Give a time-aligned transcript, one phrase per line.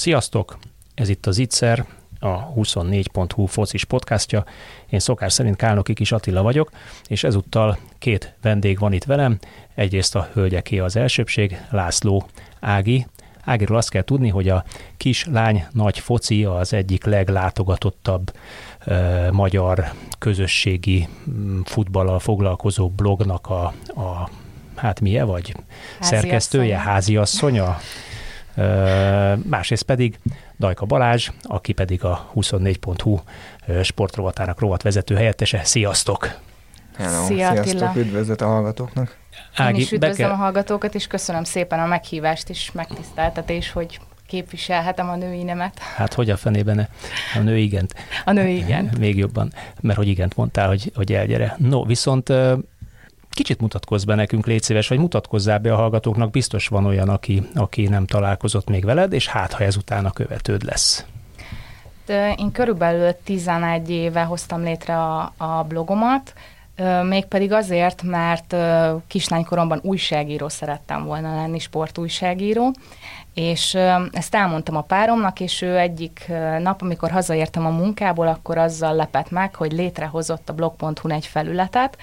[0.00, 0.58] Sziasztok!
[0.94, 1.86] Ez itt az Itzer,
[2.20, 4.44] a 24.hu focis podcastja.
[4.88, 6.70] Én szokás szerint Kálnoki Kis Attila vagyok,
[7.08, 9.38] és ezúttal két vendég van itt velem.
[9.74, 12.26] Egyrészt a hölgyeké az elsőbség, László
[12.60, 13.06] Ági.
[13.44, 14.64] Ágiról azt kell tudni, hogy a
[14.96, 18.32] kis lány nagy foci az egyik leglátogatottabb
[18.84, 24.30] ö, magyar közösségi mm, futballal foglalkozó blognak a, a
[24.74, 25.54] hát milyen vagy?
[25.98, 26.90] Házi Szerkesztője, asszonya.
[26.90, 27.78] háziasszonya?
[29.48, 30.18] Másrészt pedig
[30.58, 33.18] Dajka Balázs, aki pedig a 24.hu
[33.66, 35.60] ö, sportrovatának rovatvezető helyettese.
[35.64, 36.38] Sziasztok!
[36.96, 37.64] Hello, Szia, Attila.
[37.64, 39.16] sziasztok, üdvözlet a hallgatóknak.
[39.58, 45.08] Én is üdvözlöm kell- a hallgatókat, és köszönöm szépen a meghívást és megtiszteltetés, hogy képviselhetem
[45.08, 45.78] a női nemet.
[45.78, 46.86] Hát hogy a fenében ne?
[47.34, 47.94] A nő igent.
[48.24, 48.90] A nő igen.
[48.98, 51.54] Még jobban, mert hogy igent mondtál, hogy, hogy elgyere.
[51.58, 52.32] No, viszont
[53.30, 57.42] kicsit mutatkozz be nekünk, légy szíves, vagy mutatkozzál be a hallgatóknak, biztos van olyan, aki,
[57.54, 61.04] aki nem találkozott még veled, és hát, ha ezután a követőd lesz.
[62.36, 66.32] Én körülbelül 11 éve hoztam létre a, a blogomat,
[67.02, 68.56] mégpedig azért, mert
[69.06, 72.74] kislánykoromban újságíró szerettem volna lenni, sportújságíró,
[73.34, 73.74] és
[74.10, 79.30] ezt elmondtam a páromnak, és ő egyik nap, amikor hazaértem a munkából, akkor azzal lepett
[79.30, 81.96] meg, hogy létrehozott a blog.hu egy felületet,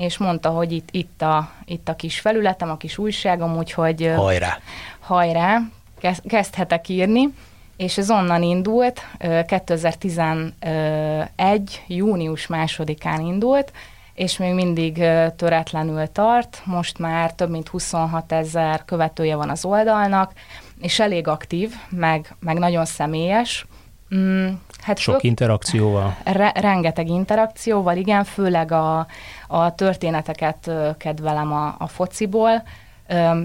[0.00, 4.58] és mondta, hogy itt, itt, a, itt a kis felületem, a kis újságom, úgyhogy Hajrá!
[5.00, 5.58] hajrá,
[6.00, 7.34] kezd- kezdhetek írni,
[7.76, 11.82] és ez onnan indult, ö, 2011.
[11.86, 13.72] június másodikán indult,
[14.14, 15.04] és még mindig
[15.36, 20.32] töretlenül tart, most már több mint 26 ezer követője van az oldalnak,
[20.80, 23.66] és elég aktív, meg, meg nagyon személyes.
[24.14, 24.48] Mm,
[24.80, 26.16] hát Sok fő- interakcióval.
[26.24, 29.06] Re- rengeteg interakcióval, igen, főleg a,
[29.50, 32.62] a történeteket kedvelem a, a fociból,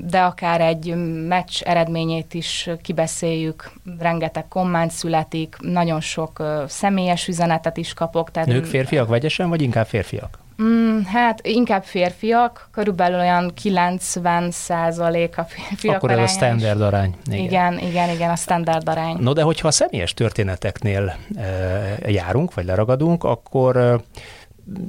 [0.04, 0.96] de akár egy
[1.28, 8.32] meccs eredményét is kibeszéljük, rengeteg komment születik, nagyon sok személyes üzenetet is kapok.
[8.32, 10.40] Tehát Nők, férfiak vegyesen, vagy inkább férfiak?
[10.64, 17.16] Mm, hát inkább férfiak, körülbelül olyan 90 százalék a férfiak Akkor ez a standard arány.
[17.26, 17.40] Igen.
[17.40, 19.18] igen, igen, igen, a standard arány.
[19.20, 24.02] No, de hogyha a személyes történeteknél e, járunk, vagy leragadunk, akkor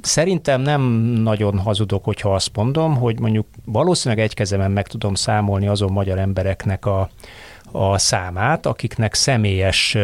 [0.01, 0.81] szerintem nem
[1.21, 6.17] nagyon hazudok, hogyha azt mondom, hogy mondjuk valószínűleg egy kezemen meg tudom számolni azon magyar
[6.17, 7.09] embereknek a,
[7.71, 9.97] a számát, akiknek személyes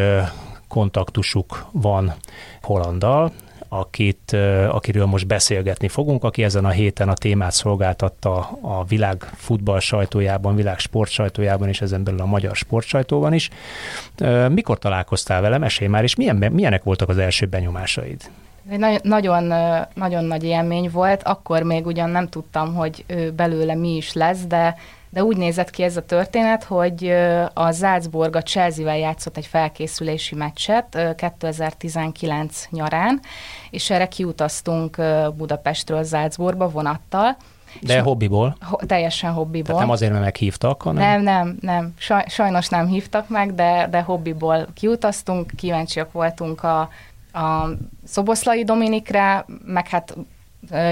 [0.67, 2.13] kontaktusuk van
[2.61, 3.31] Hollandal,
[3.69, 4.37] akit,
[4.69, 10.55] akiről most beszélgetni fogunk, aki ezen a héten a témát szolgáltatta a világ futball sajtójában,
[10.55, 13.49] világ sport sajtójában, és ezen belül a magyar sport sajtóban is.
[14.49, 15.59] Mikor találkoztál velem?
[15.59, 18.31] Mesélj már, és milyen, milyenek voltak az első benyomásaid?
[18.69, 23.75] Egy nagy- nagyon, ö, nagyon nagy élmény volt, akkor még ugyan nem tudtam, hogy belőle
[23.75, 24.75] mi is lesz, de,
[25.09, 27.07] de úgy nézett ki ez a történet, hogy
[27.53, 33.19] a Salzburg a Chelsea-vel játszott egy felkészülési meccset ö, 2019 nyarán,
[33.69, 34.97] és erre kiutaztunk
[35.37, 37.35] Budapestről Salzburgba vonattal,
[37.81, 38.55] De hobbiból?
[38.61, 39.63] ho- teljesen hobbiból.
[39.65, 41.03] Tehát nem azért, mert meghívtak, hanem...
[41.03, 41.93] Nem, nem, nem.
[41.97, 46.89] Saj, sajnos nem hívtak meg, de, de hobbiból kiutaztunk, kíváncsiak voltunk a,
[47.33, 47.67] a
[48.05, 50.15] Szoboszlai Dominikre, meg hát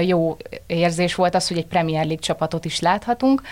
[0.02, 0.36] jó
[0.66, 3.42] érzés volt az, hogy egy Premier League csapatot is láthatunk,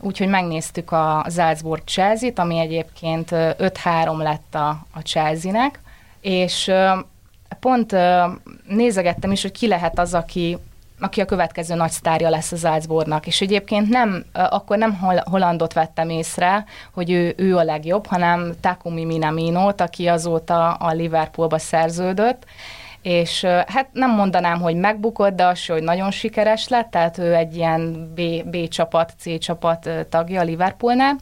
[0.00, 5.80] úgyhogy megnéztük a Salzburg Chelsea-t, ami egyébként ö, 5-3 lett a, a Chelsea-nek,
[6.20, 6.70] és
[7.60, 7.96] pont
[8.68, 10.58] nézegettem is, hogy ki lehet az, aki
[11.02, 13.26] aki a következő nagy sztárja lesz az Salzburgnak.
[13.26, 18.52] És egyébként nem, akkor nem Hol- Hollandot vettem észre, hogy ő, ő a legjobb, hanem
[18.60, 22.44] Takumi Minaminót, aki azóta a Liverpoolba szerződött,
[23.02, 27.56] és hát nem mondanám, hogy megbukott, de az hogy nagyon sikeres lett, tehát ő egy
[27.56, 28.20] ilyen B,
[28.50, 31.16] B csapat, C csapat tagja a Liverpoolnál.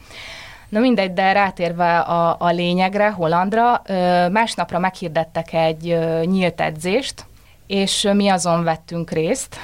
[0.69, 3.83] Na mindegy, de rátérve a, a lényegre, Hollandra,
[4.31, 7.25] másnapra meghirdettek egy nyílt edzést,
[7.71, 9.57] és mi azon vettünk részt,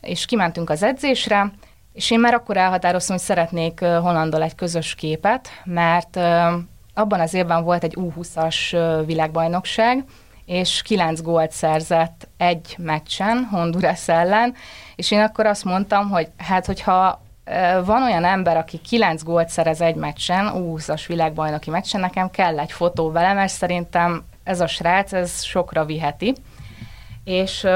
[0.00, 1.52] és kimentünk az edzésre,
[1.92, 6.16] és én már akkor elhatároztam, hogy szeretnék Hollandal egy közös képet, mert
[6.94, 10.04] abban az évben volt egy U20-as ö, világbajnokság,
[10.44, 14.54] és kilenc gólt szerzett egy meccsen Honduras ellen,
[14.96, 17.22] és én akkor azt mondtam, hogy hát hogyha
[17.84, 22.72] van olyan ember, aki kilenc gólt szerez egy meccsen, 20-as világbajnoki meccsen, nekem kell egy
[22.72, 26.34] fotó vele, mert szerintem ez a srác, ez sokra viheti.
[27.24, 27.66] És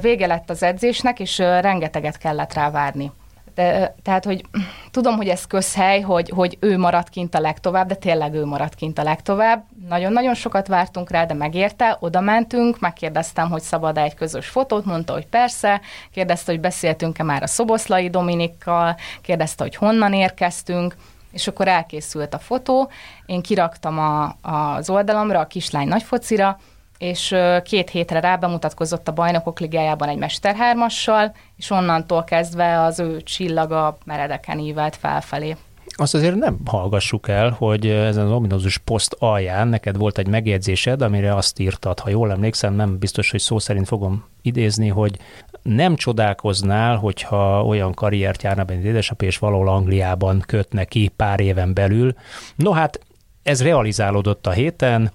[0.00, 3.12] vége lett az edzésnek, és rengeteget kellett rá várni.
[3.54, 4.44] De, tehát, hogy
[4.90, 8.74] tudom, hogy ez közhely, hogy, hogy ő maradt kint a legtovább, de tényleg ő maradt
[8.74, 9.64] kint a legtovább.
[9.88, 15.12] Nagyon-nagyon sokat vártunk rá, de megérte, oda mentünk, megkérdeztem, hogy szabad-e egy közös fotót, mondta,
[15.12, 15.80] hogy persze,
[16.12, 20.96] kérdezte, hogy beszéltünk-e már a Szoboszlai Dominikkal, kérdezte, hogy honnan érkeztünk,
[21.32, 22.90] és akkor elkészült a fotó,
[23.26, 26.58] én kiraktam a, az oldalamra, a kislány nagyfocira,
[26.98, 27.34] és
[27.64, 33.98] két hétre rá bemutatkozott a bajnokok ligájában egy mesterhármassal, és onnantól kezdve az ő csillaga
[34.04, 35.56] meredeken ívelt felfelé.
[35.98, 41.02] Azt azért nem hallgassuk el, hogy ezen az ominózus poszt alján neked volt egy megjegyzésed,
[41.02, 45.18] amire azt írtad, ha jól emlékszem, nem biztos, hogy szó szerint fogom idézni, hogy
[45.62, 51.74] nem csodálkoznál, hogyha olyan karriert járna benne édesapja, és valahol Angliában kötne ki pár éven
[51.74, 52.14] belül.
[52.56, 53.00] No hát
[53.42, 55.12] ez realizálódott a héten,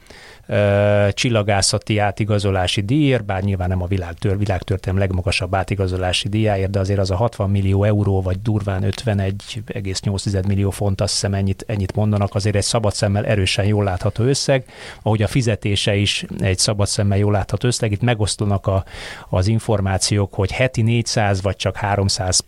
[1.14, 7.12] csillagászati átigazolási díjért, bár nyilván nem a világtör, világtörténelem legmagasabb átigazolási díjáért, de azért az
[7.12, 12.56] a 60 millió euró, vagy durván 51,8 millió font, azt hiszem ennyit, ennyit mondanak, azért
[12.56, 14.66] egy szabad szemmel erősen jól látható összeg,
[15.02, 18.84] ahogy a fizetése is egy szabad szemmel jól látható összeg, itt megosztanak a,
[19.30, 22.44] az információk, hogy heti 400 vagy csak 300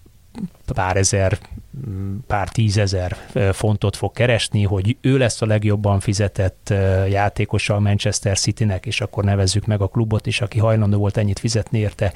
[0.73, 1.37] pár ezer,
[2.27, 3.17] pár tízezer
[3.51, 6.73] fontot fog keresni, hogy ő lesz a legjobban fizetett
[7.09, 11.39] játékosa a Manchester Citynek, és akkor nevezzük meg a klubot is, aki hajlandó volt ennyit
[11.39, 12.13] fizetni érte,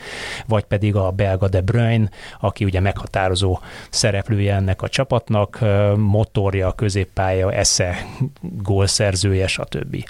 [0.47, 2.09] vagy pedig a belga De Bruyne,
[2.39, 3.59] aki ugye meghatározó
[3.89, 5.59] szereplője ennek a csapatnak,
[5.97, 8.05] motorja, középpálya, esze,
[8.41, 10.05] gólszerzője, stb.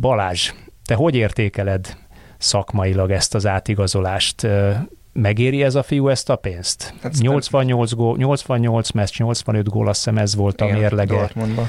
[0.00, 0.52] Balázs,
[0.84, 1.96] te hogy értékeled
[2.38, 4.46] szakmailag ezt az átigazolást?
[5.12, 6.94] Megéri ez a fiú ezt a pénzt?
[7.02, 11.68] Hát 88, gól, 88 meccs, 85 gól, azt hiszem ez volt igen, a mérlege Dortmundba,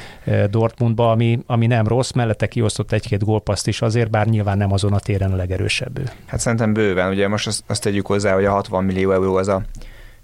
[0.50, 4.94] Dortmundba ami, ami nem rossz, mellette kiosztott egy-két gólpaszt is azért, bár nyilván nem azon
[4.94, 6.03] a téren a legerősebb ő.
[6.25, 9.47] Hát szerintem bőven, ugye most azt, azt tegyük hozzá, hogy a 60 millió euró az
[9.47, 9.62] a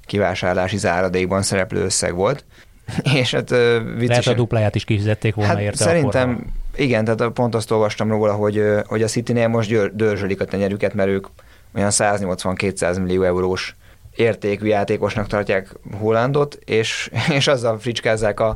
[0.05, 2.45] kivásárlási záradékban szereplő összeg volt,
[3.19, 4.07] és hát viccesen...
[4.07, 6.45] Lehet a dupláját is kifizették volna hát érte Szerintem akkor,
[6.75, 11.09] igen, tehát pont azt olvastam róla, hogy, hogy a City-nél most dörzsölik a tenyerüket, mert
[11.09, 11.27] ők
[11.75, 13.75] olyan 180-200 millió eurós
[14.15, 18.55] értékű játékosnak tartják Hollandot, és, és azzal fricskázzák a,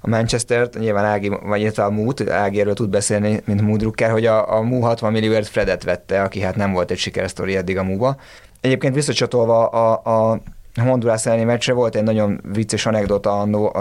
[0.00, 4.56] a Manchester-t, nyilván Ági, vagy a Mút, Ági erről tud beszélni, mint Moodrucker, hogy a,
[4.56, 8.16] a Mú 60 millióért Fredet vette, aki hát nem volt egy sikersztori eddig a Múba.
[8.60, 10.40] Egyébként visszacsatolva a, a
[10.80, 13.76] Honduras elleni meccsre volt egy nagyon vicces anekdota annó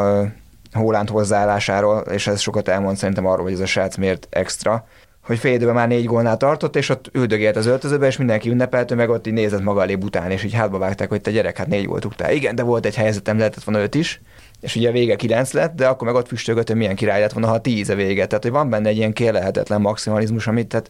[0.73, 4.85] Holland hozzáállásáról, és ez sokat elmond szerintem arról, hogy ez a srác miért extra
[5.29, 8.95] hogy fél időben már négy gólnál tartott, és ott üldögélt az öltözőbe, és mindenki ünnepelte,
[8.95, 11.67] meg ott így nézett maga elé bután, és így hátba vágták, hogy te gyerek, hát
[11.67, 12.31] négy volt utána.
[12.31, 14.21] Igen, de volt egy helyzetem, lehetett volna öt is,
[14.61, 17.31] és ugye a vége 9 lett, de akkor meg ott füstögött, hogy milyen király lett
[17.31, 18.25] volna, ha 10 a vége.
[18.25, 20.89] Tehát, hogy van benne egy ilyen kérlehetetlen maximalizmus, amit tehát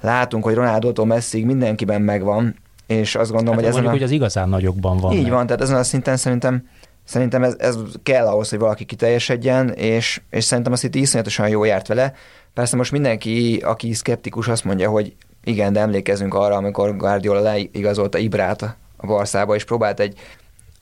[0.00, 2.56] látunk, hogy Ronaldo-tól messzig mindenkiben megvan,
[2.86, 3.90] és azt gondolom, hát hogy ezen a...
[3.90, 5.12] hogy az igazán nagyokban van.
[5.12, 5.30] Így meg.
[5.30, 6.64] van, tehát ezen a szinten szerintem
[7.04, 11.64] Szerintem ez, ez kell ahhoz, hogy valaki kiteljesedjen, és, és szerintem azt itt iszonyatosan jó
[11.64, 12.12] járt vele.
[12.54, 15.14] Persze most mindenki, aki szkeptikus, azt mondja, hogy
[15.44, 18.62] igen, de emlékezünk arra, amikor Guardiola leigazolta Ibrát
[18.96, 20.18] a Barszába, és próbált egy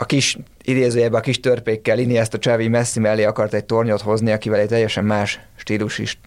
[0.01, 4.33] a kis idézőjebe a kis törpékkel ezt a Csavi Messi mellé akart egy tornyot hozni,
[4.33, 6.21] akivel egy teljesen más stílus is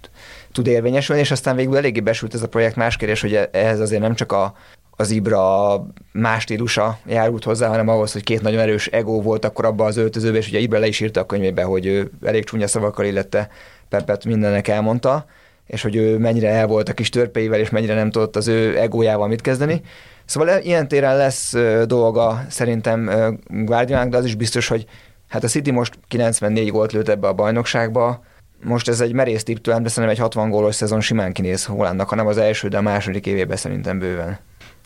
[0.51, 2.75] tud érvényesülni, és aztán végül eléggé besült ez a projekt.
[2.75, 4.55] Más kérdés, hogy ehhez azért nem csak a,
[4.91, 9.65] az Ibra más stílusa járult hozzá, hanem ahhoz, hogy két nagyon erős ego volt akkor
[9.65, 12.67] abban az öltözőben, és ugye Ibra le is írta a könyvébe, hogy ő elég csúnya
[12.67, 13.49] szavakkal illette
[13.91, 15.25] Pepet mindennek elmondta,
[15.67, 18.77] és hogy ő mennyire el volt a kis törpeivel, és mennyire nem tudott az ő
[18.77, 19.81] egójával mit kezdeni.
[20.25, 21.55] Szóval e, ilyen téren lesz
[21.85, 23.09] dolga szerintem
[23.47, 24.85] Guardiolának, de az is biztos, hogy
[25.27, 28.23] hát a City most 94 gólt lőtt ebbe a bajnokságba,
[28.63, 32.27] most ez egy merész tipptől, de szerintem egy 60 gólos szezon simán kinéz Hollandnak, hanem
[32.27, 34.39] az első, de a második évében szerintem bőven.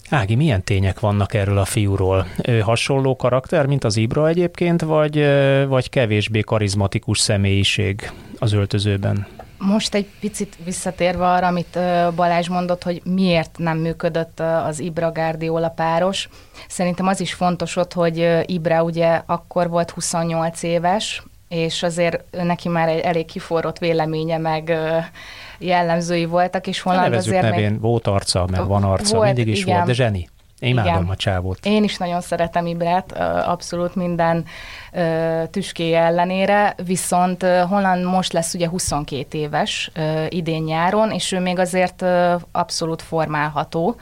[0.09, 2.27] Ági, milyen tények vannak erről a fiúról?
[2.43, 5.25] Ő hasonló karakter, mint az Ibra egyébként, vagy,
[5.67, 9.27] vagy kevésbé karizmatikus személyiség az öltözőben?
[9.57, 11.79] Most egy picit visszatérve arra, amit
[12.15, 16.29] Balázs mondott, hogy miért nem működött az Ibra Guardiola páros.
[16.67, 22.69] Szerintem az is fontos ott, hogy Ibra ugye akkor volt 28 éves, és azért neki
[22.69, 24.77] már egy elég kiforrott véleménye, meg
[25.57, 27.81] jellemzői voltak, és Holland Nevezzük azért nevén, még...
[27.81, 29.75] volt arca, meg van arca, volt, mindig is igen.
[29.75, 30.29] volt, de zseni.
[30.59, 31.59] Én imádom a csávót.
[31.65, 33.11] Én is nagyon szeretem Ibrát,
[33.45, 34.45] abszolút minden
[35.51, 39.91] tüskéje ellenére, viszont Holland most lesz ugye 22 éves
[40.29, 42.05] idén nyáron, és ő még azért
[42.51, 43.95] abszolút formálható.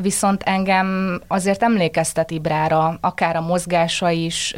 [0.00, 4.54] Viszont engem azért emlékeztet Ibrára, akár a mozgása is,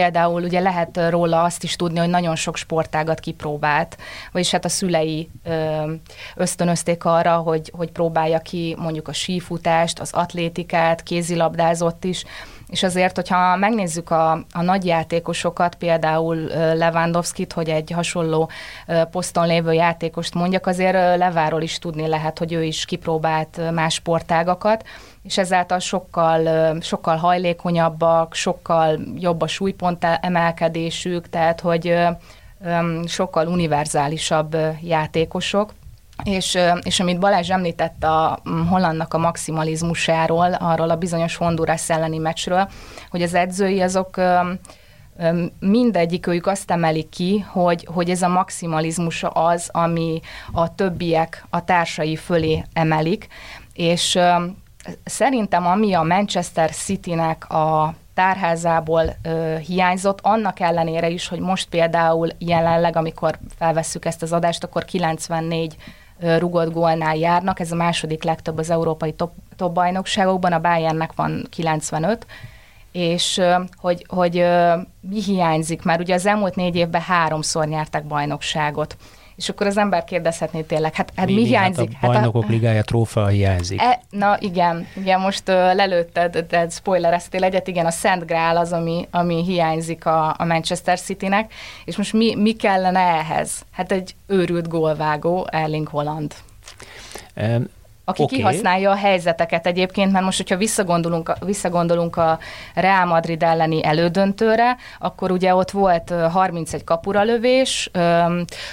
[0.00, 3.96] Például ugye lehet róla azt is tudni, hogy nagyon sok sportágat kipróbált,
[4.32, 5.30] vagyis hát a szülei
[6.36, 12.24] ösztönözték arra, hogy, hogy próbálja ki mondjuk a sífutást, az atlétikát, kézilabdázott is,
[12.70, 16.36] és azért, hogyha megnézzük a, a nagy játékosokat, például
[16.74, 18.50] Lewandowski-t, hogy egy hasonló
[19.10, 24.86] poszton lévő játékost mondjak, azért Leváról is tudni lehet, hogy ő is kipróbált más sportágakat,
[25.22, 31.94] és ezáltal sokkal, sokkal hajlékonyabbak, sokkal jobb a súlypont emelkedésük, tehát hogy
[33.06, 35.72] sokkal univerzálisabb játékosok.
[36.24, 42.68] És, és amit Balázs említett a Hollandnak a maximalizmusáról, arról a bizonyos Honduras elleni meccsről,
[43.10, 44.20] hogy az edzői azok
[45.60, 50.20] mindegyikőjük azt emeli ki, hogy, hogy ez a maximalizmus az, ami
[50.52, 53.26] a többiek a társai fölé emelik,
[53.74, 54.18] és
[55.04, 62.28] szerintem ami a Manchester City-nek a tárházából ö, hiányzott, annak ellenére is, hogy most például
[62.38, 68.22] jelenleg, amikor felvesszük ezt az adást, akkor 94 ö, rugott gólnál járnak, ez a második
[68.22, 72.26] legtöbb az európai top, top bajnokságokban, a Bayernnek van 95,
[72.92, 73.40] és
[73.76, 74.34] hogy, hogy
[75.00, 78.96] mi hiányzik, mert ugye az elmúlt négy évben háromszor nyertek bajnokságot
[79.40, 81.92] és akkor az ember kérdezhetné tényleg, hát, hát mi, mi, mi hiányzik?
[81.92, 83.80] Hát a bajnokok hát a, ligája trófea hiányzik.
[83.80, 88.72] E, na igen, igen, most uh, lelőtted, de spoilereztél egyet, igen, a Szent Grál az,
[88.72, 91.52] ami, ami hiányzik a, a Manchester Citynek,
[91.84, 93.64] és most mi, mi kellene ehhez?
[93.70, 96.34] Hát egy őrült gólvágó Erling Holland
[98.04, 98.38] aki okay.
[98.38, 102.38] kihasználja a helyzeteket egyébként, mert most, hogyha visszagondolunk, visszagondolunk a
[102.74, 107.90] Real Madrid elleni elődöntőre, akkor ugye ott volt 31 kapura lövés,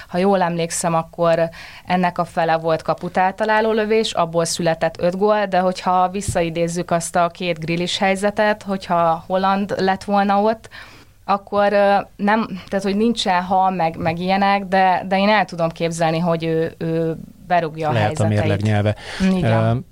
[0.08, 1.50] ha jól emlékszem, akkor
[1.86, 7.16] ennek a fele volt kaput általáló lövés, abból született 5 gól, de hogyha visszaidézzük azt
[7.16, 10.70] a két grillis helyzetet, hogyha Holland lett volna ott,
[11.28, 11.70] akkor
[12.16, 16.44] nem, tehát hogy nincsen ha, meg, meg ilyenek, de, de én el tudom képzelni, hogy
[16.44, 17.18] ő, ő
[17.48, 18.38] berúgja a Lehet helyzeteit.
[18.38, 18.96] a mérleg nyelve.
[19.36, 19.86] Igen.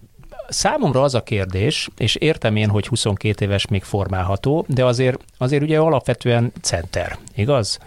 [0.48, 5.64] Számomra az a kérdés, és értem én, hogy 22 éves még formálható, de azért, azért
[5.64, 7.80] ugye alapvetően center, igaz?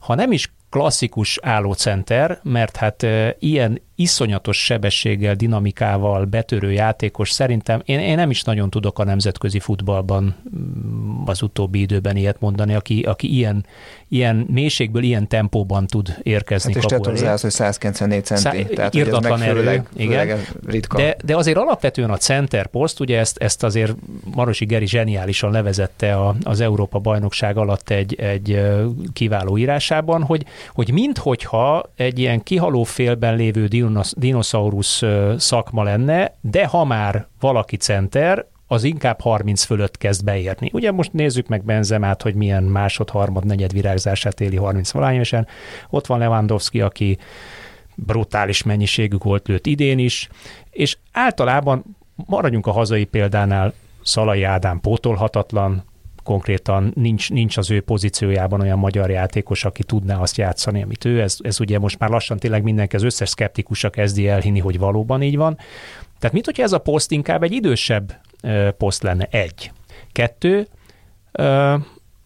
[0.00, 7.82] Ha nem is klasszikus állócenter, mert hát e, ilyen iszonyatos sebességgel, dinamikával betörő játékos szerintem,
[7.84, 12.74] én, én nem is nagyon tudok a nemzetközi futballban mm, az utóbbi időben ilyet mondani,
[12.74, 13.66] aki, aki ilyen,
[14.08, 16.72] ilyen mélységből, ilyen tempóban tud érkezni.
[16.72, 20.26] Hát és te tudsz hogy 194 centi, Szá- tehát irdatlan erő, főleg, igen.
[20.26, 20.96] Főleg ritka.
[20.96, 23.94] De, de azért alapvetően a center poszt, ugye ezt, ezt azért
[24.34, 28.60] Marosi Geri zseniálisan levezette a, az Európa bajnokság alatt egy, egy
[29.12, 33.66] kiváló írásában, hogy, hogy minthogyha egy ilyen kihaló félben lévő
[34.16, 35.02] dinoszaurusz
[35.36, 40.70] szakma lenne, de ha már valaki center, az inkább 30 fölött kezd beérni.
[40.72, 45.46] Ugye most nézzük meg Benzemát, hogy milyen másod, harmad, negyed virágzását éli 30 valányesen.
[45.90, 47.18] Ott van Lewandowski, aki
[47.94, 50.28] brutális mennyiségű volt lőtt idén is,
[50.70, 55.84] és általában maradjunk a hazai példánál, Szalai Ádám pótolhatatlan,
[56.26, 61.22] konkrétan nincs, nincs az ő pozíciójában olyan magyar játékos, aki tudná azt játszani, amit ő.
[61.22, 65.22] Ez, ez ugye most már lassan tényleg mindenki, az összes szkeptikusa kezdi elhinni, hogy valóban
[65.22, 65.58] így van.
[66.18, 68.20] Tehát mit, hogyha ez a poszt inkább egy idősebb
[68.76, 69.28] poszt lenne?
[69.30, 69.72] Egy.
[70.12, 70.68] Kettő,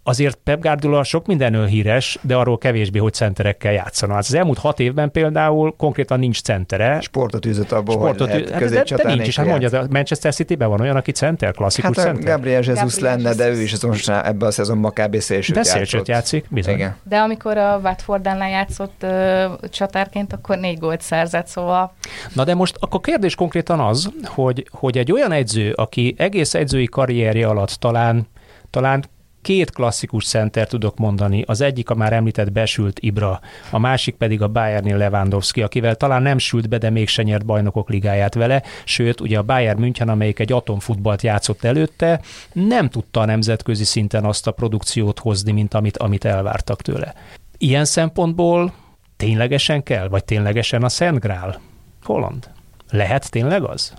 [0.03, 4.17] azért Pep Guardiola sok mindenről híres, de arról kevésbé, hogy centerekkel játszana.
[4.17, 7.01] Az elmúlt hat évben például konkrétan nincs centere.
[7.01, 9.37] Sportot űzött abból, Sportot hogy lehet hát, de, de, nincs is.
[9.37, 12.35] Hát mondja, a Manchester City-ben van olyan, aki center, klasszikus hát center.
[12.35, 15.17] Gabriel Jesus Gabriel lenne, de ő is az most ebben a szezonban kb.
[15.17, 16.75] szélsőt De szélsőt játszik, bizony.
[16.75, 16.97] Igen.
[17.03, 21.95] De amikor a Watford ellen játszott uh, csatárként, akkor négy gólt szerzett, szóval...
[22.35, 26.87] Na de most akkor kérdés konkrétan az, hogy, hogy egy olyan edző, aki egész edzői
[26.87, 28.29] karrierje alatt talán
[28.71, 29.05] talán
[29.43, 31.43] két klasszikus center tudok mondani.
[31.47, 36.23] Az egyik a már említett besült Ibra, a másik pedig a Bayernnél Lewandowski, akivel talán
[36.23, 40.39] nem sült be, de mégsem nyert bajnokok ligáját vele, sőt, ugye a Bayern München, amelyik
[40.39, 42.21] egy atomfutballt játszott előtte,
[42.53, 47.15] nem tudta a nemzetközi szinten azt a produkciót hozni, mint amit, amit elvártak tőle.
[47.59, 48.73] Ilyen szempontból
[49.17, 51.61] ténylegesen kell, vagy ténylegesen a Szent Grál?
[52.03, 52.51] Holland.
[52.91, 53.95] Lehet tényleg az?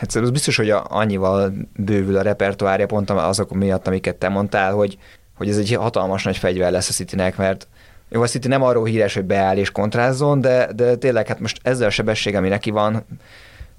[0.00, 4.72] Hát az biztos, hogy a, annyival bővül a repertoárja pont azok miatt, amiket te mondtál,
[4.72, 4.98] hogy,
[5.36, 7.68] hogy ez egy hatalmas nagy fegyver lesz a Citynek, mert
[8.08, 11.60] jó, a City nem arról híres, hogy beáll és kontrázzon, de, de tényleg hát most
[11.62, 13.06] ezzel a sebesség, ami neki van,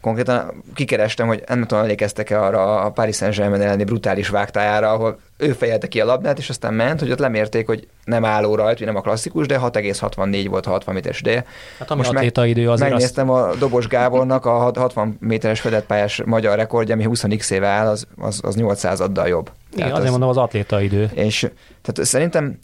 [0.01, 5.51] konkrétan kikerestem, hogy nem tudom, emlékeztek-e arra a Paris Saint-Germain elleni brutális vágtájára, ahol ő
[5.51, 8.96] fejelte ki a labdát, és aztán ment, hogy ott lemérték, hogy nem álló rajt, nem
[8.96, 11.46] a klasszikus, de 6,64 volt 60 méteres ideje.
[11.79, 13.55] Hát Most meg, idő azért megnéztem azt...
[13.55, 18.08] a Dobos Gábornak a 60 méteres fedettpályás magyar rekordja, ami 20 x éve áll, az,
[18.17, 19.51] az, az 800 addal jobb.
[19.74, 21.10] Igen, azért az, mondom az atléta idő.
[21.13, 21.50] És
[21.81, 22.58] tehát szerintem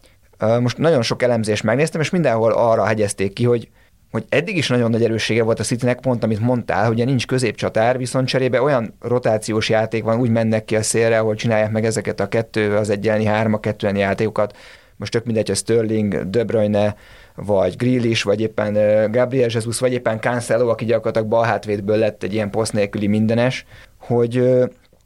[0.60, 3.70] most nagyon sok elemzést megnéztem, és mindenhol arra hegyezték ki, hogy
[4.12, 7.98] hogy eddig is nagyon nagy erőssége volt a Citynek, pont amit mondtál, hogy nincs középcsatár,
[7.98, 12.20] viszont cserébe olyan rotációs játék van, úgy mennek ki a szélre, ahol csinálják meg ezeket
[12.20, 14.56] a kettő, az egyelni hárma, kettőeni játékokat.
[14.96, 16.96] Most tök mindegy, hogy Sterling, De Bruyne,
[17.36, 18.74] vagy Grealish, vagy éppen
[19.12, 23.66] Gabriel Jesus, vagy éppen Cancelo, aki gyakorlatilag bal hátvédből lett egy ilyen poszt nélküli mindenes,
[23.98, 24.44] hogy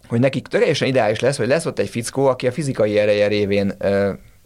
[0.07, 3.73] hogy nekik teljesen ideális lesz, hogy lesz ott egy fickó, aki a fizikai ereje révén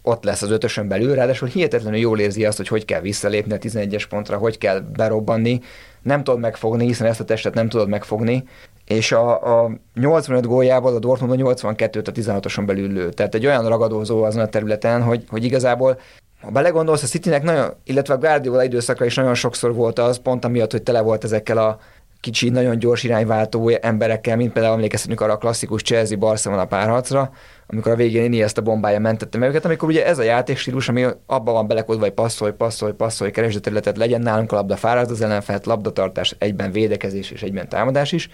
[0.07, 3.57] ott lesz az ötösön belül, ráadásul hihetetlenül jól érzi azt, hogy hogy kell visszalépni a
[3.57, 5.59] 11-es pontra, hogy kell berobbanni,
[6.01, 8.43] nem tudod megfogni, hiszen ezt a testet nem tudod megfogni,
[8.85, 13.09] és a, a 85 góljából a Dortmund a 82-t a 16-oson belül lő.
[13.09, 15.99] Tehát egy olyan ragadózó azon a területen, hogy, hogy igazából
[16.41, 20.45] ha belegondolsz, a Citynek nagyon, illetve a Guardiola időszaka is nagyon sokszor volt az, pont
[20.45, 21.79] amiatt, hogy tele volt ezekkel a
[22.25, 27.31] kicsi, nagyon gyors irányváltó emberekkel, mint például emlékezhetünk arra a klasszikus Chelsea-Barcelona párharcra,
[27.67, 30.89] amikor a végén Ini ezt a bombája mentette meg őket, amikor ugye ez a játékstílus,
[30.89, 34.75] ami abban van belekodva, hogy passzolj, passzolj, passzolj, keresd a területet, legyen nálunk a labda
[34.75, 38.29] fáradt az ellenfelt, labdatartás, egyben védekezés és egyben támadás is.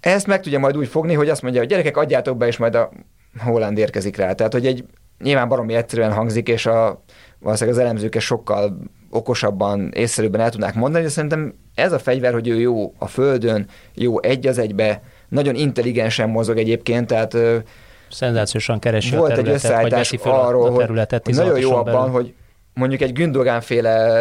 [0.00, 2.74] Ezt meg tudja majd úgy fogni, hogy azt mondja, hogy gyerekek, adjátok be, és majd
[2.74, 2.90] a
[3.38, 4.32] Holland érkezik rá.
[4.32, 4.84] Tehát, hogy egy
[5.18, 7.02] nyilván baromi egyszerűen hangzik, és a,
[7.38, 8.78] valószínűleg az elemzők sokkal
[9.12, 13.66] okosabban, észszerűbben el tudnák mondani, de szerintem ez a fegyver, hogy ő jó a földön,
[13.94, 17.36] jó egy az egybe, nagyon intelligensen mozog egyébként, tehát
[18.10, 22.10] szenzációsan keresi volt a területet, egy összeállítás arról, a területet, hogy, nagyon jó abban, belül.
[22.10, 22.34] hogy
[22.74, 24.20] mondjuk egy Gündogan féle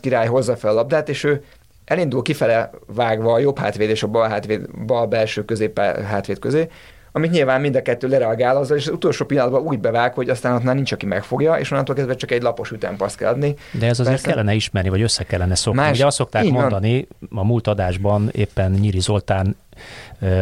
[0.00, 1.44] király hozza fel a labdát, és ő
[1.84, 6.68] elindul kifele vágva a jobb hátvéd és a bal, hátvéd, bal belső közép hátvéd közé,
[7.12, 10.54] amit nyilván mind a kettő lereagál azzal, és az utolsó pillanatban úgy bevág, hogy aztán
[10.54, 13.54] ott már nincs, aki megfogja, és onnantól kezdve csak egy lapos ütempas kell adni.
[13.72, 15.80] De ez azért Persze, kellene ismerni, vagy össze kellene szokni.
[15.80, 17.44] Más, Ugye azt szokták mondani, van.
[17.44, 19.56] a múlt adásban éppen Nyíri Zoltán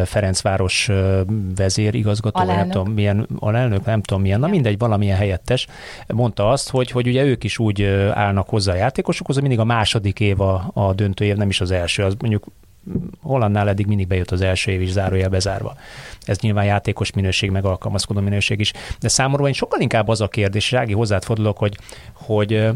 [0.05, 0.89] Ferencváros
[1.55, 5.67] vezér, igazgató, nem tudom milyen, alelnök, nem tudom milyen, na mindegy, valamilyen helyettes,
[6.07, 9.65] mondta azt, hogy, hogy ugye ők is úgy állnak hozzá a játékosokhoz, hogy mindig a
[9.65, 12.45] második év a, a döntő év, nem is az első, az mondjuk
[13.21, 15.75] Hollandnál eddig mindig bejött az első év is zárójel bezárva.
[16.25, 18.73] Ez nyilván játékos minőség, meg alkalmazkodó minőség is.
[18.99, 21.77] De számomra én sokkal inkább az a kérdés, Rági hozzád fordulok, hogy,
[22.13, 22.69] hogy,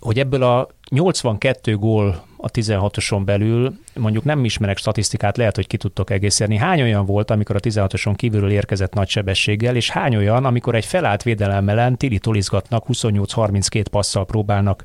[0.00, 5.76] hogy ebből a 82 gól a 16-oson belül, mondjuk nem ismerek statisztikát, lehet, hogy ki
[5.76, 6.56] tudtok egészíteni.
[6.56, 10.84] Hány olyan volt, amikor a 16-oson kívülről érkezett nagy sebességgel, és hány olyan, amikor egy
[10.84, 14.82] felállt védelem ellen tolizgatnak, 28-32 passzal próbálnak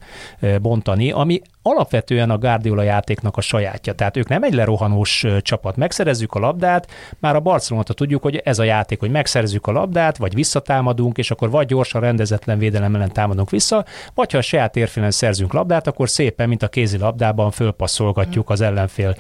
[0.62, 3.94] bontani, ami alapvetően a Guardiola játéknak a sajátja.
[3.94, 5.76] Tehát ők nem egy lerohanós csapat.
[5.76, 10.18] Megszerezzük a labdát, már a Barcelonata tudjuk, hogy ez a játék, hogy megszerezzük a labdát,
[10.18, 14.72] vagy visszatámadunk, és akkor vagy gyorsan rendezetlen védelem ellen támadunk vissza, vagy ha a saját
[14.72, 19.16] térfélen szerzünk labdát, akkor szépen, mint a kézi labdában fölpasszolgatjuk az ellenfél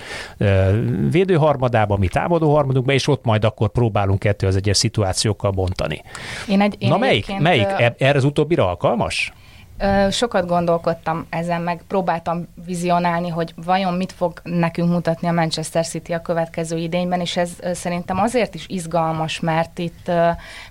[1.12, 6.01] védőharmadába, mi támadó harmadunkba, és ott majd akkor próbálunk kettő az egyes szituációkkal bontani.
[6.49, 7.67] Én egy, én Na melyik, melyik?
[7.97, 9.34] Erre az utóbbira alkalmas?
[10.09, 16.13] Sokat gondolkodtam ezen, meg próbáltam vizionálni, hogy vajon mit fog nekünk mutatni a Manchester City
[16.13, 20.11] a következő idényben, és ez szerintem azért is izgalmas, mert itt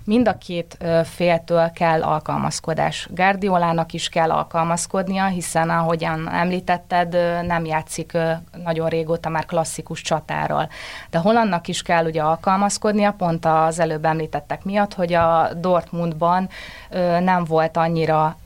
[0.03, 3.07] mind a két féltől kell alkalmazkodás.
[3.11, 8.17] Guardiolának is kell alkalmazkodnia, hiszen ahogyan említetted, nem játszik
[8.63, 10.69] nagyon régóta már klasszikus csatárral.
[11.09, 16.49] De Hollandnak is kell ugye alkalmazkodnia, pont az előbb említettek miatt, hogy a Dortmundban
[17.19, 18.37] nem volt annyira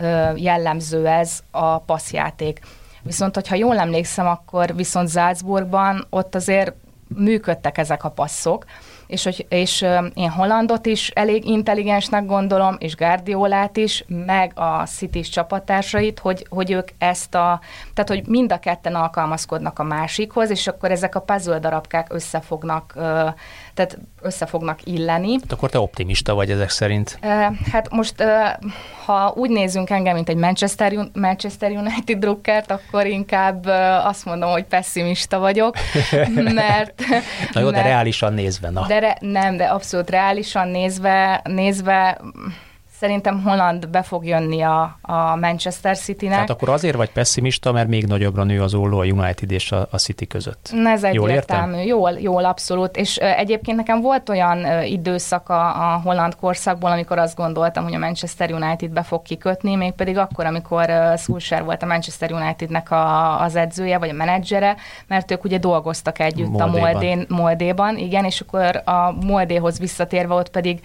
[0.49, 2.59] jellemző ez a passzjáték.
[3.01, 6.73] Viszont, hogyha jól emlékszem, akkor viszont Salzburgban ott azért
[7.15, 8.65] működtek ezek a passzok,
[9.07, 15.21] és, hogy, és én Hollandot is elég intelligensnek gondolom, és Guardiolát is, meg a city
[15.21, 17.59] csapattársait, hogy, hogy ők ezt a,
[17.93, 22.93] tehát hogy mind a ketten alkalmazkodnak a másikhoz, és akkor ezek a puzzle darabkák összefognak
[23.79, 25.31] tehát össze fognak illeni.
[25.31, 27.19] Hát akkor te optimista vagy ezek szerint?
[27.71, 28.23] Hát most,
[29.05, 33.65] ha úgy nézzünk engem, mint egy Manchester, Manchester United drukkert, akkor inkább
[34.03, 35.75] azt mondom, hogy pessimista vagyok,
[36.53, 37.03] mert...
[37.53, 38.85] Na jó, mert, de reálisan nézve, na.
[38.87, 42.21] De re, nem, de abszolút reálisan nézve, nézve
[42.99, 46.33] Szerintem Holland be fog jönni a, a Manchester City-nek.
[46.33, 49.88] Tehát akkor azért vagy pessimista, mert még nagyobbra nő az olló a United és a,
[49.91, 50.71] a City között.
[50.85, 51.75] Ez egyértelmű.
[51.75, 52.97] Jól, jól, jól, abszolút.
[52.97, 57.99] És egyébként nekem volt olyan időszak a, a holland korszakból, amikor azt gondoltam, hogy a
[57.99, 63.55] Manchester United be fog kikötni, mégpedig akkor, amikor Solskjaer volt a Manchester Unitednek a, az
[63.55, 64.75] edzője, vagy a menedzsere,
[65.07, 66.69] mert ők ugye dolgoztak együtt Moldéban.
[66.69, 70.79] a Moldén, Moldéban, igen, és akkor a Moldéhoz visszatérve ott pedig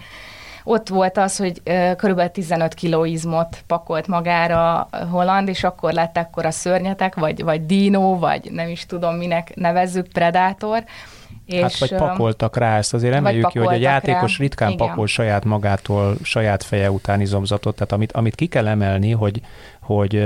[0.67, 1.61] ott volt az, hogy
[1.97, 7.65] körülbelül 15 kiló izmot pakolt magára Holland, és akkor lett akkor a szörnyetek, vagy, vagy
[7.65, 10.83] dino, vagy nem is tudom minek nevezzük, predátor.
[11.49, 14.43] Hát és, vagy pakoltak rá, ezt azért emeljük ki, hogy a játékos rá.
[14.43, 14.87] ritkán Igen.
[14.87, 19.41] pakol saját magától, saját feje után izomzatot, tehát amit, amit ki kell emelni, hogy,
[19.81, 20.23] hogy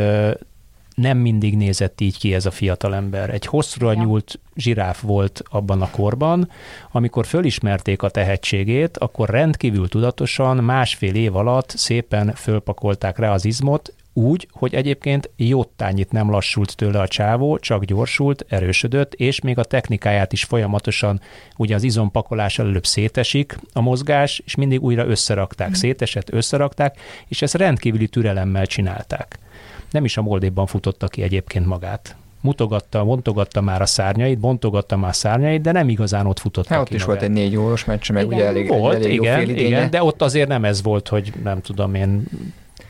[1.00, 3.30] nem mindig nézett így ki ez a fiatalember.
[3.30, 4.00] Egy hosszúra ja.
[4.00, 6.50] nyúlt zsiráf volt abban a korban,
[6.92, 13.94] amikor fölismerték a tehetségét, akkor rendkívül tudatosan másfél év alatt szépen fölpakolták rá az izmot,
[14.14, 19.64] úgy, hogy egyébként jottányit nem lassult tőle a csávó, csak gyorsult, erősödött, és még a
[19.64, 21.22] technikáját is folyamatosan,
[21.58, 25.74] ugye az izompakolás előbb szétesik a mozgás, és mindig újra összerakták, mm.
[25.74, 29.40] szétesett, összerakták, és ezt rendkívüli türelemmel csinálták
[29.92, 32.16] nem is a Moldéban futotta ki egyébként magát.
[32.42, 36.80] Mutogatta, bontogatta már a szárnyait, bontogatta már a szárnyait, de nem igazán ott futott hát,
[36.80, 37.08] ott is magát.
[37.08, 38.38] volt egy négy órós meccs, meg igen.
[38.38, 41.62] ugye elég, volt, elég igen, jó igen, de ott azért nem ez volt, hogy nem
[41.62, 42.28] tudom én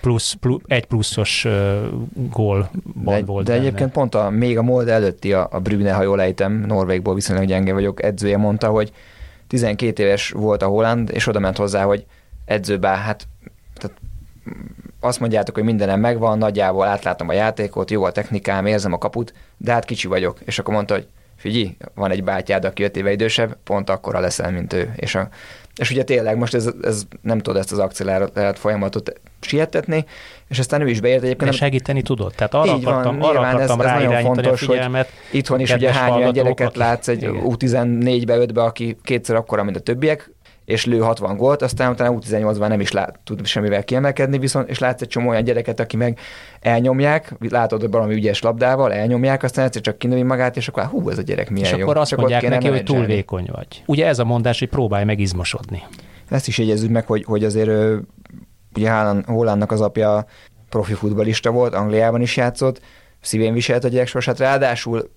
[0.02, 1.78] plusz, plusz egy pluszos uh,
[2.14, 2.70] gól
[3.04, 3.46] de, volt.
[3.46, 3.66] De benne.
[3.66, 7.46] egyébként pont a, még a Molde előtti a, a Brüne, ha jól ejtem, Norvégból viszonylag
[7.46, 8.92] gyenge vagyok, edzője mondta, hogy
[9.48, 12.06] 12 éves volt a Holland, és oda ment hozzá, hogy
[12.46, 13.28] edzőbá, hát
[13.76, 13.98] tehát
[15.00, 19.34] azt mondjátok, hogy mindenem megvan, nagyjából átlátom a játékot, jó a technikám, érzem a kaput,
[19.58, 20.38] de hát kicsi vagyok.
[20.46, 24.52] És akkor mondta, hogy figyelj, van egy bátyád, aki öt éve idősebb, pont akkora leszel,
[24.52, 24.94] mint ő.
[24.96, 25.28] És, a,
[25.76, 30.06] és ugye tényleg most ez, ez nem tud ezt az akcelerált folyamatot sietetni,
[30.48, 31.52] és aztán ő is beért egyébként.
[31.52, 32.34] De segíteni tudod?
[32.36, 34.66] Tehát arra így van, akartam, arra akartam ez, ez nagyon fontos.
[34.66, 39.76] Hogy itthon is ugye hány olyan gyereket látsz egy U14-be, 5-be, aki kétszer akkora, mint
[39.76, 40.32] a többiek,
[40.70, 44.80] és lő 60 gólt, aztán utána U18-ban nem is lát, tud semmivel kiemelkedni, viszont, és
[44.80, 46.20] látsz egy csomó olyan gyereket, aki meg
[46.60, 51.10] elnyomják, látod, hogy valami ügyes labdával, elnyomják, aztán egyszer csak kinövi magát, és akkor hú,
[51.10, 51.84] ez a gyerek milyen és jó.
[51.84, 53.84] akkor azt csak mondják neki, hogy túl vékony vagy.
[53.86, 55.84] Ugye ez a mondás, hogy próbálj meg izmosodni.
[56.30, 58.02] Ezt is jegyezzük meg, hogy, hogy azért
[58.76, 58.92] ugye
[59.26, 60.26] Hollandnak az apja
[60.70, 62.82] profi futbalista volt, Angliában is játszott,
[63.22, 65.10] szívén viselt a gyereksorsát, ráadásul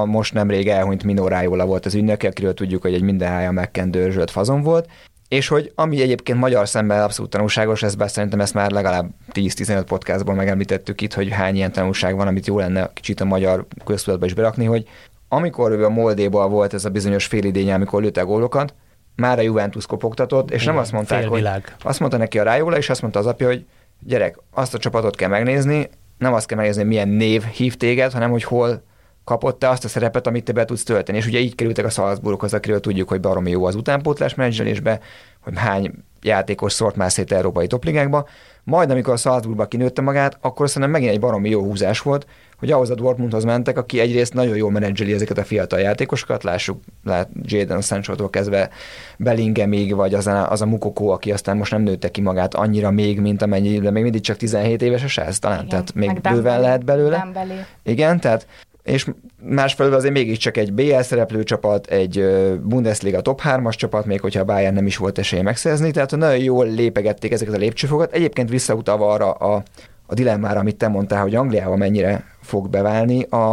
[0.00, 4.30] a most nemrég elhunyt Minó Rájóla volt az ünnöke, akiről tudjuk, hogy egy mindenhája megkendőrzsölt
[4.30, 4.88] fazon volt,
[5.28, 9.82] és hogy ami egyébként magyar szemben abszolút tanulságos, ez bár szerintem ezt már legalább 10-15
[9.86, 14.26] podcastból megemlítettük itt, hogy hány ilyen tanulság van, amit jó lenne kicsit a magyar köztudatba
[14.26, 14.86] is berakni, hogy
[15.28, 18.74] amikor ő a Moldéból volt ez a bizonyos félidénye, amikor lőtte gólokat,
[19.16, 21.48] már a Juventus kopogtatott, és Igen, nem azt mondták, hogy
[21.82, 23.66] azt mondta neki a Rájóla, és azt mondta az apja, hogy
[24.00, 28.30] gyerek, azt a csapatot kell megnézni, nem azt kell megnézni, milyen név hív téged, hanem
[28.30, 28.82] hogy hol
[29.24, 31.18] kapott-e azt a szerepet, amit te be tudsz tölteni.
[31.18, 35.00] És ugye így kerültek a Salzburghoz, akiről tudjuk, hogy baromi jó az utánpótlás menedzselésbe,
[35.40, 38.28] hogy hány játékos szort már szét európai topligákba.
[38.64, 42.26] Majd, amikor a Salzburgba kinőtte magát, akkor szerintem megint egy baromi jó húzás volt,
[42.58, 46.80] hogy ahhoz a Dortmundhoz mentek, aki egyrészt nagyon jól menedzseli ezeket a fiatal játékosokat, lássuk,
[47.04, 48.70] lát Jaden sancho kezdve
[49.18, 52.90] Bellingemig, vagy az a, az a Mukoko, aki aztán most nem nőtte ki magát annyira
[52.90, 56.20] még, mint amennyi, de még mindig csak 17 éves a sász, talán, Igen, tehát még
[56.20, 57.16] bőven lehet belőle.
[57.32, 57.60] Dembélé.
[57.82, 58.46] Igen, tehát
[58.82, 59.06] és
[59.42, 62.24] másfelől azért mégiscsak egy BL szereplő csapat, egy
[62.62, 66.38] Bundesliga top 3-as csapat, még hogyha a Bayern nem is volt esélye megszerzni, tehát nagyon
[66.38, 68.12] jól lépegették ezeket a lépcsőfokat.
[68.12, 69.62] Egyébként visszautalva arra a,
[70.06, 73.52] a dilemmára, amit te mondtál, hogy Angliában mennyire fog beválni, a,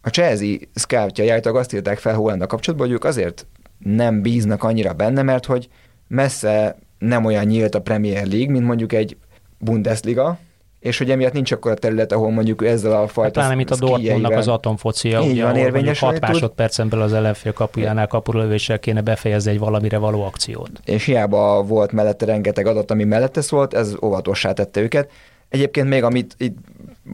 [0.00, 3.46] a Chelsea scoutja állítólag azt írták fel Hollandal kapcsolatban, hogy ők azért
[3.78, 5.68] nem bíznak annyira benne, mert hogy
[6.08, 9.16] messze nem olyan nyílt a Premier League, mint mondjuk egy
[9.58, 10.38] Bundesliga,
[10.80, 13.76] és hogy emiatt nincs akkor a terület, ahol mondjuk ezzel a fajta hát, mint a
[13.76, 19.00] Dortmundnak az atomfocia, Így ugye, van, ahol 6 másodpercen belül az ellenfél kapujánál kapulövéssel kéne
[19.00, 20.70] befejezni egy valamire való akciót.
[20.84, 25.10] És hiába volt mellette rengeteg adat, ami mellette szólt, ez óvatossá tette őket.
[25.48, 26.56] Egyébként még, amit itt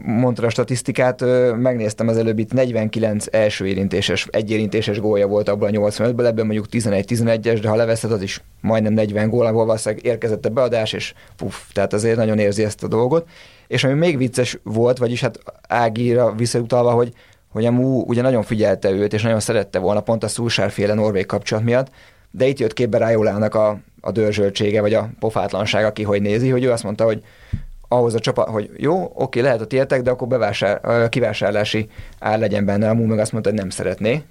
[0.01, 1.21] mondta a statisztikát,
[1.55, 6.65] megnéztem az előbb itt 49 első érintéses, egyérintéses gólja volt abban a 85-ből, ebből mondjuk
[6.71, 11.13] 11-11-es, de ha leveszed, az is majdnem 40 gól, ahol valószínűleg érkezett a beadás, és
[11.35, 13.27] puff, tehát azért nagyon érzi ezt a dolgot.
[13.67, 17.13] És ami még vicces volt, vagyis hát Ágira visszautalva, hogy
[17.53, 21.25] hogy a Mú ugye nagyon figyelte őt, és nagyon szerette volna pont a Szulsárféle norvég
[21.25, 21.87] kapcsolat miatt,
[22.31, 26.63] de itt jött képbe Rájólának a, a dörzsöltsége, vagy a pofátlanság, aki hogy nézi, hogy
[26.63, 27.23] ő azt mondta, hogy
[27.93, 31.87] ahhoz a csapat, hogy jó, oké, lehet a tietek, de akkor bevásár, kivásárlási
[32.19, 34.23] ár legyen benne, a Mú meg azt mondta, hogy nem szeretné.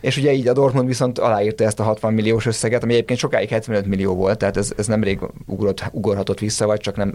[0.00, 3.48] És ugye így a Dortmund viszont aláírta ezt a 60 milliós összeget, ami egyébként sokáig
[3.48, 7.14] 75 millió volt, tehát ez, ez nemrég ugrott, ugorhatott vissza, vagy csak nem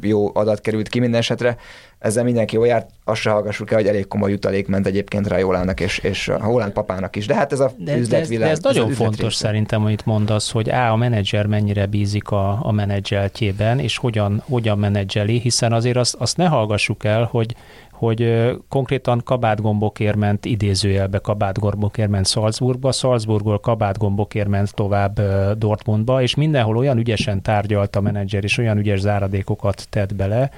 [0.00, 1.56] jó adat került ki minden esetre.
[1.98, 5.38] Ezzel mindenki jól járt, azt se hallgassuk el, hogy elég komoly jutalék ment egyébként rá
[5.38, 7.26] Jólának és, és a Holland papának is.
[7.26, 8.46] De hát ez a de, üzletvilág.
[8.46, 9.46] De ez, de ez nagyon fontos része.
[9.46, 14.78] szerintem, amit mondasz, hogy á, a menedzser mennyire bízik a, a menedzseltjében, és hogyan, hogyan
[14.78, 17.54] menedzseli, hiszen azért azt, azt ne hallgassuk el, hogy
[17.98, 25.20] hogy konkrétan kabátgombokért ment, idézőjelbe kabátgombokért ment Salzburgba, Salzburgból kabátgombokért ment tovább
[25.58, 30.50] Dortmundba, és mindenhol olyan ügyesen tárgyalt a menedzser, és olyan ügyes záradékokat tett bele,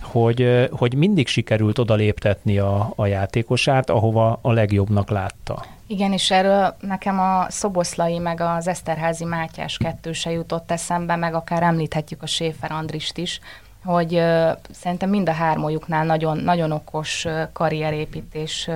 [0.00, 5.64] hogy, hogy mindig sikerült odaléptetni a, a játékosát, ahova a legjobbnak látta.
[5.86, 11.62] Igen, és erről nekem a Szoboszlai meg az Eszterházi Mátyás kettőse jutott eszembe, meg akár
[11.62, 13.40] említhetjük a Séfer Andrist is,
[13.84, 14.22] hogy
[14.70, 18.70] szerintem mind a hármójuknál nagyon, nagyon okos karrierépítés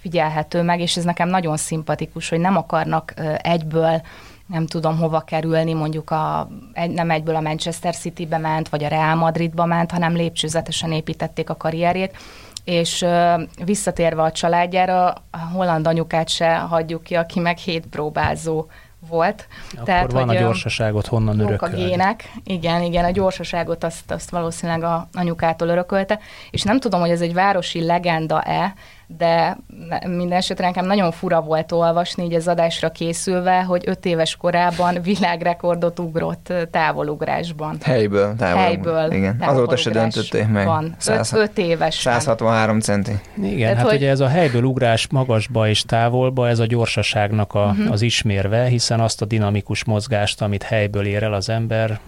[0.00, 4.00] figyelhető meg, és ez nekem nagyon szimpatikus, hogy nem akarnak egyből
[4.48, 6.48] nem tudom hova kerülni, mondjuk a,
[6.88, 11.56] nem egyből a Manchester City-be ment, vagy a Real Madridba ment, hanem lépcsőzetesen építették a
[11.56, 12.16] karrierjét,
[12.64, 18.66] és uh, visszatérve a családjára, a holland anyukát se hagyjuk ki, aki meg hét próbázó
[19.08, 19.46] volt.
[19.72, 21.68] Akkor Tehát, van hogy, a gyorsaságot honnan örököl.
[21.68, 26.18] A gének, igen, igen, a gyorsaságot azt, azt valószínűleg a anyukától örökölte,
[26.50, 28.74] és nem tudom, hogy ez egy városi legenda-e,
[29.16, 29.58] de
[30.06, 35.02] minden esetre nekem nagyon fura volt olvasni így az adásra készülve, hogy öt éves korában
[35.10, 37.76] világrekordot ugrott távolugrásban.
[37.82, 38.64] Helyből, távolul.
[38.64, 39.12] Helyből.
[39.12, 40.66] Igen, azóta se döntötték meg.
[40.66, 41.94] Van, 100, öt, öt éves.
[41.94, 43.12] 163 centi.
[43.42, 43.94] Igen, Tehát, hát hogy...
[43.94, 47.92] ugye ez a helyből ugrás magasba és távolba, ez a gyorsaságnak a, uh-huh.
[47.92, 52.00] az ismérve, hiszen azt a dinamikus mozgást, amit helyből ér el az ember,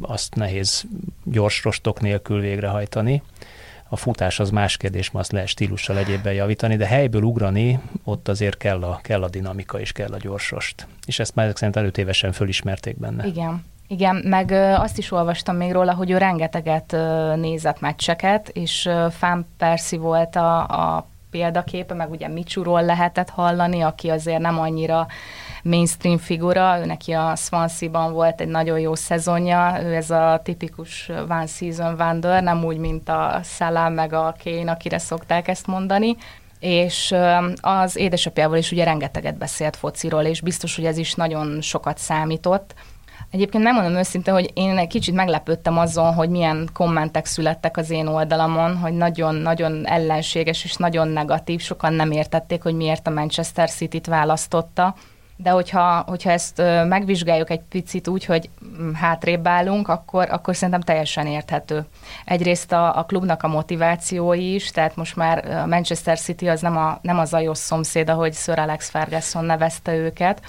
[0.00, 0.84] azt nehéz
[1.24, 3.22] gyors rostok nélkül végrehajtani
[3.88, 8.28] a futás az más kérdés, ma azt lehet stílussal egyébben javítani, de helyből ugrani, ott
[8.28, 10.86] azért kell a, kell a dinamika és kell a gyorsost.
[11.06, 13.26] És ezt már ezek szerint előtévesen fölismerték benne.
[13.26, 13.64] Igen.
[13.88, 16.96] Igen, meg azt is olvastam még róla, hogy ő rengeteget
[17.36, 24.08] nézett meccseket, és Fán Perszi volt a, a példaképe, meg ugye Micsúról lehetett hallani, aki
[24.08, 25.06] azért nem annyira
[25.66, 31.08] mainstream figura, ő neki a Swansea-ban volt egy nagyon jó szezonja, ő ez a tipikus
[31.28, 36.16] one season wonder, nem úgy, mint a Salah meg a Kane, akire szokták ezt mondani,
[36.60, 37.14] és
[37.60, 42.74] az édesapjával is ugye rengeteget beszélt fociról, és biztos, hogy ez is nagyon sokat számított.
[43.30, 48.06] Egyébként megmondom őszintén, hogy én egy kicsit meglepődtem azon, hogy milyen kommentek születtek az én
[48.06, 54.06] oldalamon, hogy nagyon-nagyon ellenséges és nagyon negatív, sokan nem értették, hogy miért a Manchester City-t
[54.06, 54.94] választotta
[55.36, 60.80] de hogyha, hogyha ezt megvizsgáljuk egy picit úgy, hogy mm, hátrébb állunk, akkor, akkor szerintem
[60.80, 61.86] teljesen érthető.
[62.24, 66.76] Egyrészt a, a klubnak a motivációi is, tehát most már a Manchester City az nem,
[66.76, 70.40] a, nem az a jó szomszéd, ahogy Sir Alex Ferguson nevezte őket,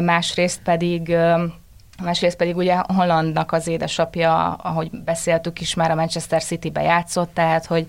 [0.00, 1.16] másrészt pedig
[2.02, 7.66] Másrészt pedig ugye Hollandnak az édesapja, ahogy beszéltük is, már a Manchester City-be játszott, tehát
[7.66, 7.86] hogy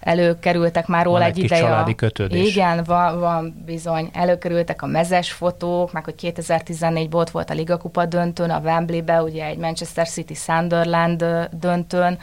[0.00, 1.62] előkerültek már róla van egy, egy ideje.
[1.62, 2.50] családi kötődés.
[2.50, 4.10] Igen, van, van bizony.
[4.12, 9.44] Előkerültek a mezes fotók, meg hogy 2014-ben ott volt a Ligakupa döntőn, a Wembley-be, ugye
[9.44, 12.18] egy Manchester City Sunderland döntőn.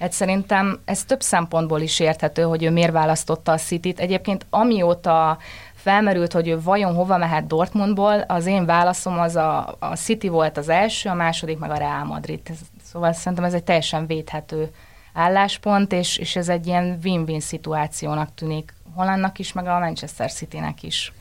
[0.00, 4.00] Hát szerintem ez több szempontból is érthető, hogy ő miért választotta a City-t.
[4.00, 5.38] Egyébként amióta
[5.82, 10.56] felmerült, hogy ő vajon hova mehet Dortmundból, az én válaszom az a, a City volt
[10.56, 12.40] az első, a második meg a Real Madrid.
[12.84, 14.70] Szóval szerintem ez egy teljesen védhető
[15.14, 20.82] álláspont, és, és ez egy ilyen win-win szituációnak tűnik Hollandnak is, meg a Manchester City-nek
[20.82, 21.12] is.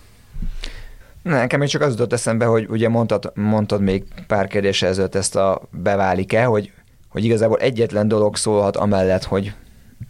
[1.22, 5.36] Nekem még csak az jutott eszembe, hogy ugye mondtad, mondtad még pár kérdés ezelőtt ezt
[5.36, 6.72] a beválik-e, hogy,
[7.10, 9.54] hogy igazából egyetlen dolog szólhat amellett, hogy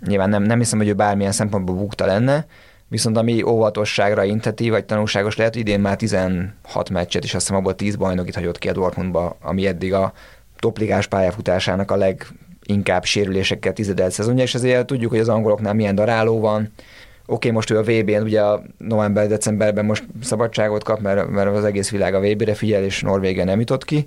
[0.05, 2.45] nyilván nem, nem hiszem, hogy ő bármilyen szempontból bukta lenne,
[2.89, 7.59] viszont ami óvatosságra inteti, vagy tanulságos lehet, hogy idén már 16 meccset, és azt hiszem
[7.59, 10.13] abból 10 bajnokit hagyott ki a Dortmundba, ami eddig a
[10.59, 12.25] topligás pályafutásának a leg
[12.63, 16.61] inkább sérülésekkel tizedelt szezonja, és ezért tudjuk, hogy az angoloknál milyen daráló van.
[16.61, 16.71] Oké,
[17.25, 21.89] okay, most ő a VB-n, ugye a november-decemberben most szabadságot kap, mert, mert az egész
[21.89, 24.05] világ a VB-re figyel, és Norvégia nem jutott ki.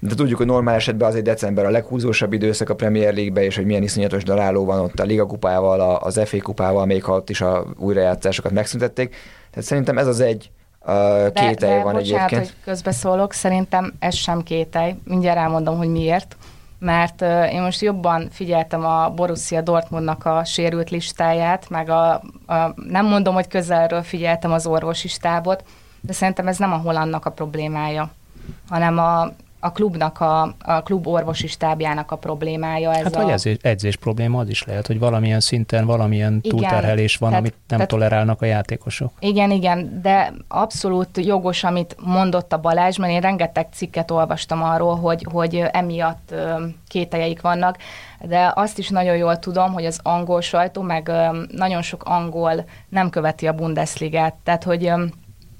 [0.00, 3.64] De tudjuk, hogy normál esetben azért december a leghúzósabb időszak a Premier League-be, és hogy
[3.64, 7.40] milyen iszonyatos daráló van ott a Liga kupával, az FA kupával, még ha ott is
[7.40, 9.16] a újrajátszásokat megszüntették.
[9.50, 12.40] Tehát szerintem ez az egy uh, kételj de, de van bocsánat, egyébként.
[12.40, 14.94] hogy közbeszólok, szerintem ez sem kételj.
[15.04, 16.36] Mindjárt elmondom, hogy miért
[16.80, 22.12] mert én most jobban figyeltem a Borussia Dortmundnak a sérült listáját, meg a,
[22.46, 25.64] a nem mondom, hogy közelről figyeltem az orvosi stábot,
[26.00, 28.10] de szerintem ez nem a Hollandnak a problémája,
[28.68, 32.94] hanem a, a klubnak, a, a klub orvosi stábjának a problémája.
[32.94, 33.22] Ez hát a...
[33.22, 37.44] vagy edzés, edzés probléma az is lehet, hogy valamilyen szinten valamilyen igen, túlterhelés van, tehát,
[37.44, 39.12] amit nem tehát, tolerálnak a játékosok.
[39.18, 44.96] Igen, igen, de abszolút jogos, amit mondott a Balázs, mert én rengeteg cikket olvastam arról,
[44.96, 46.34] hogy, hogy emiatt
[46.88, 47.76] kételjeik vannak,
[48.20, 51.10] de azt is nagyon jól tudom, hogy az angol sajtó, meg
[51.50, 54.92] nagyon sok angol nem követi a Bundesligát, tehát hogy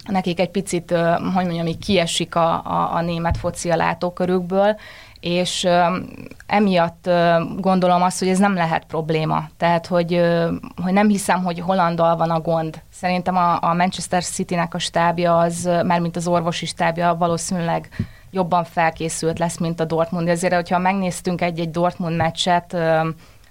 [0.09, 0.91] nekik egy picit,
[1.35, 4.77] hogy mondjam, így kiesik a, a, a német foci a látókörükből,
[5.21, 5.69] és
[6.47, 7.11] emiatt
[7.57, 9.49] gondolom azt, hogy ez nem lehet probléma.
[9.57, 10.21] Tehát, hogy,
[10.83, 12.83] hogy nem hiszem, hogy Hollandal van a gond.
[12.93, 17.89] Szerintem a, a Manchester City-nek a stábja az, mármint az orvosi stábja valószínűleg
[18.31, 20.29] jobban felkészült lesz, mint a Dortmund.
[20.29, 22.77] Ezért, hogyha megnéztünk egy-egy Dortmund meccset,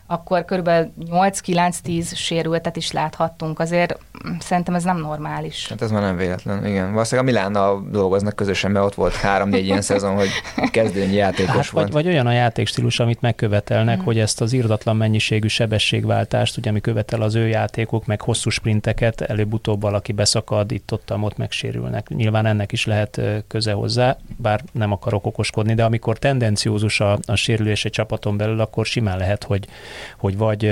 [0.07, 3.59] akkor körülbelül 8-9-10 sérültet is láthattunk.
[3.59, 3.97] Azért
[4.39, 5.67] szerintem ez nem normális.
[5.69, 6.91] Hát ez már nem véletlen, igen.
[6.93, 10.29] Valószínűleg a Milánnal dolgoznak közösen, mert ott volt három-négy ilyen szezon, hogy
[10.71, 11.91] kezdőnyi játékos hát, volt.
[11.91, 14.03] Vagy, vagy olyan a játékstílus, amit megkövetelnek, mm.
[14.03, 19.21] hogy ezt az irdatlan mennyiségű sebességváltást, ugye ami követel az ő játékok, meg hosszú sprinteket,
[19.21, 22.07] előbb-utóbb valaki beszakad, itt-ott, ott megsérülnek.
[22.07, 27.35] Nyilván ennek is lehet köze hozzá, bár nem akarok okoskodni, de amikor tendenciózus a, a
[27.35, 29.67] sérülés egy csapaton belül, akkor simán lehet, hogy
[30.17, 30.71] hogy vagy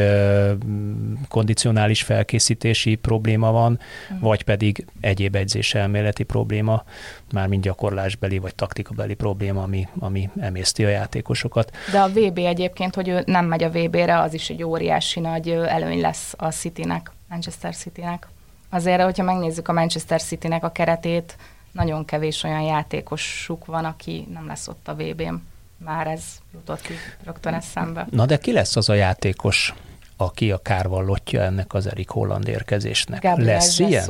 [1.27, 4.19] kondicionális felkészítési probléma van, uh-huh.
[4.19, 6.83] vagy pedig egyéb edzés elméleti probléma,
[7.31, 11.75] mármint gyakorlásbeli vagy taktikabeli probléma, ami, ami emészti a játékosokat.
[11.91, 15.49] De a VB egyébként, hogy ő nem megy a VB-re, az is egy óriási nagy
[15.49, 18.27] előny lesz a Citynek, Manchester Citynek.
[18.69, 21.35] Azért, hogyha megnézzük a Manchester Citynek a keretét,
[21.71, 25.41] nagyon kevés olyan játékosuk van, aki nem lesz ott a VB-n
[25.77, 26.23] már ez
[26.53, 28.07] jutott így rögtön eszembe.
[28.11, 29.73] Na de ki lesz az a játékos,
[30.17, 33.21] aki a kárvallottja ennek az Erik Holland érkezésnek?
[33.21, 34.07] Gabriel lesz Jesus.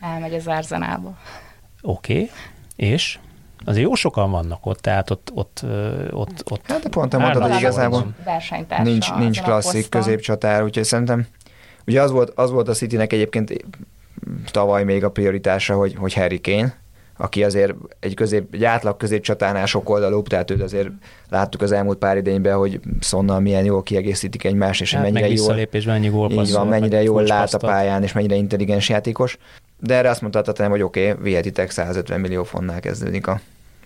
[0.00, 0.14] ilyen?
[0.14, 1.18] Elmegy az Arzenába.
[1.82, 2.30] Oké, okay.
[2.76, 3.18] és?
[3.64, 5.30] Azért jó sokan vannak ott, tehát ott...
[5.34, 5.64] ott,
[6.10, 8.14] ott, ott hát de pont te mondtad, hogy igazából
[8.82, 11.26] nincs, nincs klasszik középcsatár, úgyhogy szerintem
[11.86, 13.52] ugye az volt, az volt a Citynek egyébként
[14.50, 16.76] tavaly még a prioritása, hogy, hogy Harry Kane,
[17.18, 20.88] aki azért egy, közép, egy átlag középcsatánál sok oldalú, tehát őt azért
[21.28, 25.54] láttuk az elmúlt pár idényben, hogy Szonnal milyen jól kiegészítik egymást, és hát mennyire jól,
[25.84, 29.38] mennyi gól így van, mennyire jól lát a pályán, és mennyire intelligens játékos.
[29.80, 33.40] De erre azt mondta Tottenham, hogy oké, okay, vihetitek 150 millió fontnál kezdődik a,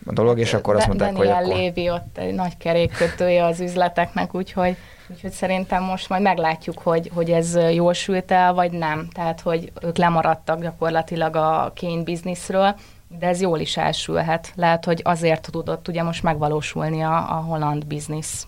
[0.06, 1.58] a dolog, és akkor azt mondták, Daniel hogy akkor...
[1.58, 4.76] Lévi ott egy nagy kerékkötője az üzleteknek, úgyhogy
[5.12, 9.08] Úgyhogy szerintem most majd meglátjuk, hogy, hogy ez jól sült el, vagy nem.
[9.12, 12.74] Tehát, hogy ők lemaradtak gyakorlatilag a Kane bizniszről,
[13.18, 14.52] de ez jól is elsülhet.
[14.54, 18.46] Lehet, hogy azért tudott ugye most megvalósulni a, a holland biznisz.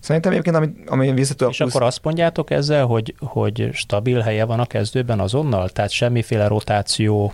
[0.00, 1.52] Szerintem egyébként, ami, ami visszatudok...
[1.52, 5.68] És akkor azt mondjátok ezzel, hogy, hogy stabil helye van a kezdőben azonnal?
[5.68, 7.32] Tehát semmiféle rotáció,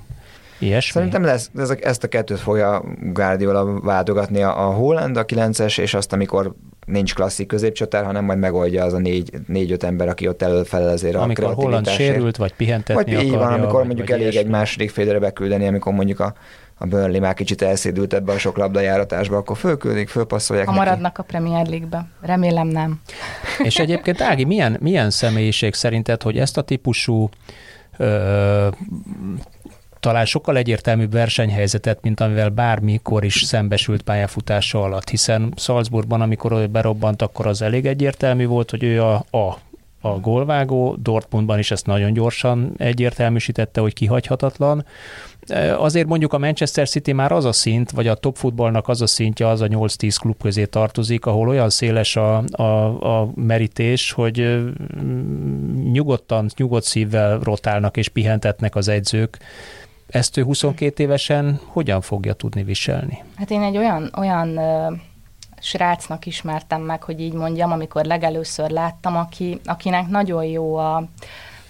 [0.58, 0.92] ilyesmi?
[0.92, 1.50] Szerintem lesz,
[1.80, 7.14] ezt a kettőt fogja Guardiola váltogatni, a, a Holland, a 9-es, és azt, amikor nincs
[7.14, 11.44] klasszik középcsatár, hanem majd megoldja az a négy, négy-öt ember, aki ott előfelel azért amikor
[11.44, 13.30] a Amikor Holland sérült, vagy pihentetni vagy akarja.
[13.30, 14.40] Így van, amikor vagy, mondjuk vagy elég ilyesmi.
[14.40, 16.34] egy második félre beküldeni, amikor mondjuk a,
[16.78, 20.84] a Burnley már kicsit elszédült ebbe a sok labdajáratásba, akkor fölküldik, fölpasszolják Ha neki.
[20.84, 22.06] maradnak a Premier League-be.
[22.20, 23.00] Remélem nem.
[23.68, 27.28] És egyébként Ági, milyen, milyen személyiség szerinted, hogy ezt a típusú
[27.96, 28.68] ö,
[30.04, 36.66] talán sokkal egyértelműbb versenyhelyzetet, mint amivel bármikor is szembesült pályafutása alatt, hiszen Salzburgban, amikor ő
[36.66, 39.58] berobbant, akkor az elég egyértelmű volt, hogy ő a, a
[40.00, 44.84] a gólvágó, Dortmundban is ezt nagyon gyorsan egyértelműsítette, hogy kihagyhatatlan.
[45.76, 49.06] Azért mondjuk a Manchester City már az a szint, vagy a top futballnak az a
[49.06, 52.62] szintje, az a 8-10 klub közé tartozik, ahol olyan széles a, a,
[53.20, 54.64] a merítés, hogy
[55.92, 59.38] nyugodtan, nyugodt szívvel rotálnak és pihentetnek az edzők
[60.14, 63.22] ezt ő 22 évesen hogyan fogja tudni viselni?
[63.36, 64.60] Hát én egy olyan, olyan
[65.60, 71.04] srácnak ismertem meg, hogy így mondjam, amikor legelőször láttam, aki, akinek nagyon jó a,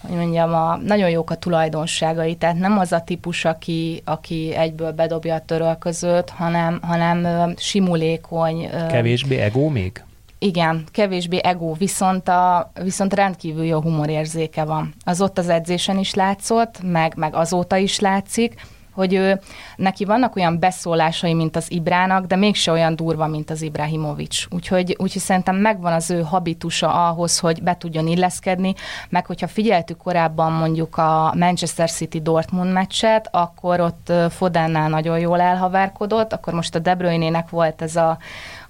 [0.01, 4.93] hogy mondjam, a, nagyon jók a tulajdonságai, tehát nem az a típus, aki, aki egyből
[4.93, 8.69] bedobja a törölközőt, hanem, hanem simulékony.
[8.89, 10.03] Kevésbé ego még?
[10.39, 14.95] Igen, kevésbé ego, viszont, a, viszont rendkívül jó humorérzéke van.
[15.05, 18.55] Az ott az edzésen is látszott, meg, meg azóta is látszik,
[18.95, 19.41] hogy ő,
[19.77, 24.47] neki vannak olyan beszólásai, mint az Ibrának, de mégse olyan durva, mint az Ibrahimovics.
[24.51, 28.75] Úgyhogy, úgyhogy szerintem megvan az ő habitusa ahhoz, hogy be tudjon illeszkedni,
[29.09, 35.41] meg hogyha figyeltük korábban mondjuk a Manchester City Dortmund meccset, akkor ott Fodennál nagyon jól
[35.41, 38.19] elhavárkodott, akkor most a De Bruyne-nek volt ez a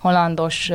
[0.04, 0.68] hollandos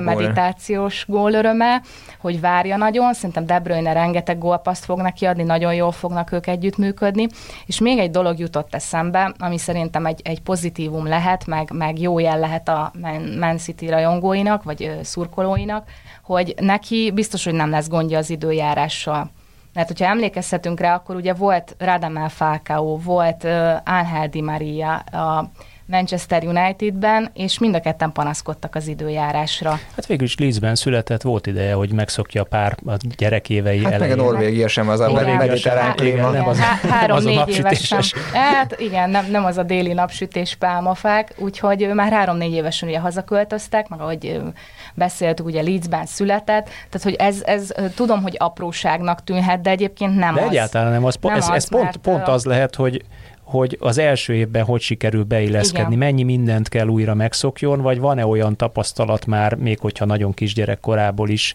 [0.00, 1.20] meditációs, gól.
[1.20, 1.82] gólöröme,
[2.18, 6.46] hogy várja nagyon, szerintem De Bruyne rengeteg gólpaszt fog neki adni, nagyon jól fognak ők
[6.46, 7.26] együttműködni,
[7.66, 12.18] és még egy dolog jutott eszembe, ami szerintem egy, egy pozitívum lehet, meg, meg jó
[12.18, 12.92] jel lehet a
[13.38, 15.88] Man City rajongóinak, vagy szurkolóinak,
[16.22, 19.30] hogy neki biztos, hogy nem lesz gondja az időjárással.
[19.72, 23.50] Mert hogyha emlékezhetünk rá, akkor ugye volt Radamel Falcao, volt uh,
[23.84, 25.50] Angel Di Maria, a
[25.86, 29.70] Manchester Unitedben, és mind a ketten panaszkodtak az időjárásra.
[29.96, 34.16] Hát végül is Leedsben született, volt ideje, hogy megszokja a pár a gyerekévei hát elején.
[34.16, 36.30] meg a Norvégia sem az a mediterrán klíma.
[36.30, 36.58] Nem az,
[36.88, 38.02] három-négy évesen.
[38.32, 43.88] Hát igen, nem, nem az a déli napsütés pálmafák, úgyhogy már három-négy évesen ugye hazaköltöztek,
[43.88, 44.40] meg ahogy
[44.94, 50.34] beszéltük, ugye Leedsben született, tehát hogy ez, ez tudom, hogy apróságnak tűnhet, de egyébként nem
[50.34, 50.48] de az.
[50.48, 51.18] egyáltalán nem az.
[51.20, 53.04] Nem ez, az, ez pont, pont az lehet, hogy
[53.46, 55.98] hogy az első évben hogy sikerül beilleszkedni, Igen.
[55.98, 61.28] mennyi mindent kell újra megszokjon, vagy van-e olyan tapasztalat már, még hogyha nagyon kisgyerek korából
[61.28, 61.54] is,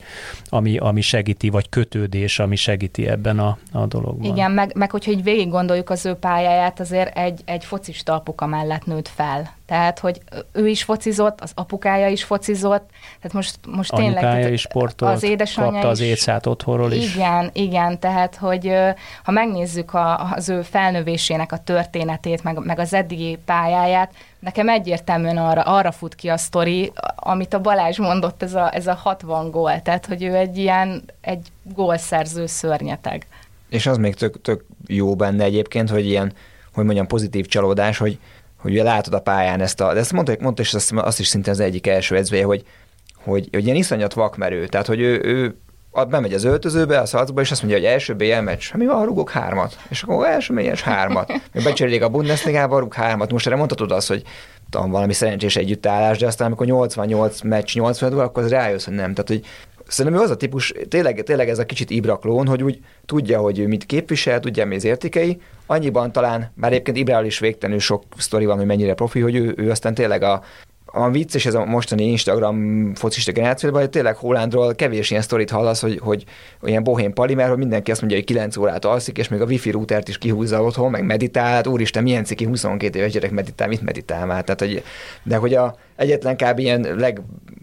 [0.49, 4.31] ami, ami segíti, vagy kötődés, ami segíti ebben a, a dologban.
[4.31, 8.45] Igen, meg, meg hogyha így végig gondoljuk az ő pályáját, azért egy, egy focista apuka
[8.45, 9.59] mellett nőtt fel.
[9.71, 14.33] Tehát, hogy ő is focizott, az apukája is focizott, tehát most, most Anyukája tényleg...
[14.33, 17.15] Anyukája is sportolt, az édesanyja kapta is, az étszát otthonról is.
[17.15, 18.73] Igen, igen, tehát, hogy
[19.23, 25.37] ha megnézzük a, az ő felnövésének a történetét, meg, meg az eddigi pályáját, nekem egyértelműen
[25.37, 29.51] arra, arra fut ki a sztori, amit a Balázs mondott, ez a, ez a 60
[29.51, 33.27] gól, tehát, hogy ő egy ilyen, egy gólszerző szörnyeteg.
[33.69, 36.33] És az még tök, tök jó benne egyébként, hogy ilyen,
[36.73, 38.19] hogy mondjam, pozitív csalódás, hogy
[38.61, 41.27] hogy ugye látod a pályán ezt a, de ezt mondta, mondta és azt, azt is
[41.27, 42.63] szinte az egyik első edzője, hogy,
[43.23, 45.55] hogy, hogy ilyen iszonyat vakmerő, tehát hogy ő, ő
[46.07, 49.05] bemegy az öltözőbe, a szalcba, és azt mondja, hogy első BL meccs, hát mi van,
[49.05, 49.77] rúgok hármat.
[49.89, 51.33] És akkor első meccs hármat.
[51.53, 53.31] Még becserélik a Bundesligába, rúg hármat.
[53.31, 54.23] Most erre mondhatod azt, hogy
[54.69, 59.13] tudom, valami szerencsés együttállás, de aztán amikor 88 meccs 85 akkor az rájössz, hogy nem.
[59.13, 59.45] Tehát, hogy
[59.91, 63.59] Szerintem ő az a típus, tényleg, tényleg ez a kicsit Ibra hogy úgy tudja, hogy
[63.59, 68.03] ő mit képvisel, tudja mi az értékei, annyiban talán, már egyébként Ibráról is végtelenül sok
[68.17, 70.43] sztori van, hogy mennyire profi, hogy ő, ő aztán tényleg a,
[70.85, 75.81] a vicces ez a mostani Instagram focista generációban, hogy tényleg Hollandról kevés ilyen sztorit hallasz,
[75.81, 76.23] hogy, hogy
[76.63, 79.45] ilyen bohén pali, mert hogy mindenki azt mondja, hogy 9 órát alszik, és még a
[79.45, 83.67] wifi routert is kihúzza otthon, meg meditál, hát úristen, milyen ciki 22 éves gyerek meditál,
[83.67, 84.43] mit meditál már?
[84.43, 84.83] Tehát, hogy,
[85.23, 86.59] de hogy a, egyetlen kb.
[86.59, 86.81] ilyen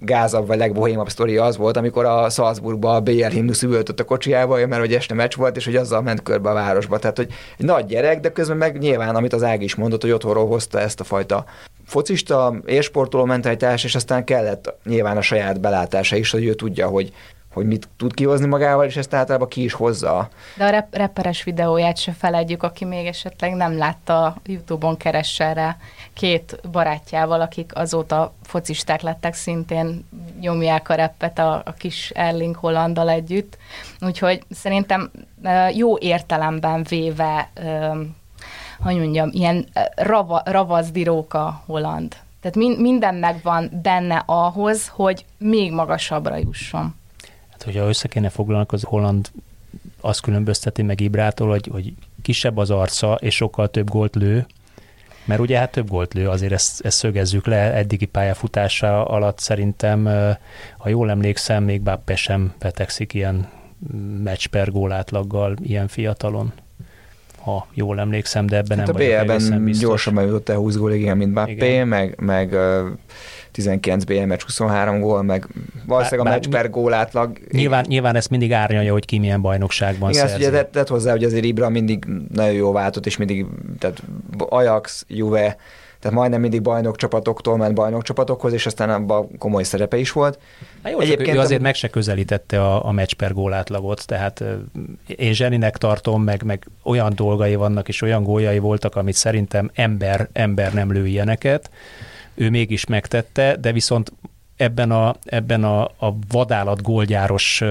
[0.01, 4.67] leggázabb vagy legbohémabb sztori az volt, amikor a Salzburgba a BL himnusz üvöltött a kocsiába,
[4.67, 6.99] mert hogy este meccs volt, és hogy azzal ment körbe a városba.
[6.99, 7.29] Tehát, hogy
[7.59, 10.81] egy nagy gyerek, de közben meg nyilván, amit az Ági is mondott, hogy otthonról hozta
[10.81, 11.45] ezt a fajta
[11.87, 17.13] focista, élsportoló mentalitás, és aztán kellett nyilván a saját belátása is, hogy ő tudja, hogy
[17.53, 20.29] hogy mit tud kihozni magával, és ezt általában ki is hozza.
[20.57, 25.77] De a rep- reperes videóját se feledjük, aki még esetleg nem látta, YouTube-on keressen rá
[26.15, 30.05] két barátjával, akik azóta focisták lettek, szintén
[30.41, 33.59] nyomják a reppet a, a kis Erling Hollandal együtt.
[34.01, 35.11] Úgyhogy szerintem
[35.75, 37.51] jó értelemben véve,
[38.81, 42.17] hogy mondjam, ilyen rava, ravazdiróka Holland.
[42.41, 46.95] Tehát minden megvan benne ahhoz, hogy még magasabbra jusson.
[47.59, 49.31] Hát, hogyha össze kéne foglalni, az Holland
[50.01, 51.93] azt különbözteti meg Ibrától, hogy, hogy
[52.23, 54.47] kisebb az arca, és sokkal több gólt lő,
[55.25, 60.05] mert ugye hát több gólt lő, azért ezt, ezt szögezzük le, eddigi pályafutása alatt szerintem,
[60.79, 63.49] ha jól emlékszem, még Bappe sem betegszik ilyen
[64.23, 66.53] meccs per gólátlaggal ilyen fiatalon
[67.39, 71.33] ha jól emlékszem, de ebben hát nem a BL-ben gyorsabban jutott el 20 gólig, mint
[71.33, 72.57] Bappé, meg, meg
[73.51, 75.47] 19 BL meccs 23 gól, meg
[75.87, 77.39] valószínűleg a meccs per gól átlag.
[77.51, 80.47] Nyilván, nyilván ezt mindig árnyalja, hogy ki milyen bajnokságban Igen, szerzi.
[80.47, 83.47] ugye tett hozzá, hogy azért Ibra mindig nagyon jó váltott, és mindig,
[83.79, 84.03] tehát
[84.49, 85.57] Ajax, Juve,
[86.01, 90.39] tehát majdnem mindig bajnok csapatoktól ment bajnok csapatokhoz, és aztán abban komoly szerepe is volt.
[90.83, 94.45] Hát jó, Egyébként ő azért meg se közelítette a, a meccs per gól átlagot, tehát
[95.07, 100.29] én zseninek tartom, meg, meg olyan dolgai vannak, és olyan góljai voltak, amit szerintem ember,
[100.33, 101.71] ember nem lő ilyeneket,
[102.39, 104.13] ő mégis megtette, de viszont
[104.57, 107.63] ebben a, ebben a, a vadállat gólgyáros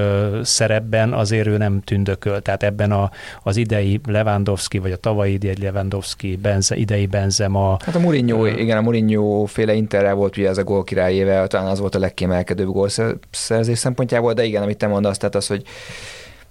[0.42, 2.42] szerepben azért ő nem tündököl.
[2.42, 3.12] Tehát ebben a,
[3.44, 7.78] az idei Lewandowski, vagy a tavalyi idei Lewandowski, Benze, idei Benzema.
[7.86, 11.48] Hát a Mourinho, uh, igen, a Mourinho féle Interrel volt ugye ez a gól királyével,
[11.48, 15.64] talán az volt a legkiemelkedőbb gólszerzés szempontjából, de igen, amit te mondasz, tehát az, hogy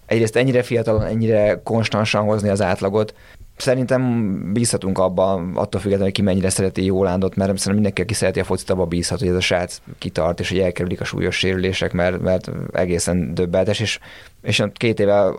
[0.07, 3.15] egyrészt ennyire fiatalon, ennyire konstansan hozni az átlagot,
[3.57, 8.41] Szerintem bízhatunk abba, attól függetlenül, hogy ki mennyire szereti Jólándot, mert szerintem mindenki, aki szereti
[8.41, 11.93] a focit, abba bízhat, hogy ez a srác kitart, és hogy elkerülik a súlyos sérülések,
[11.93, 13.99] mert, mert egészen döbbenetes, és,
[14.43, 15.33] és két éve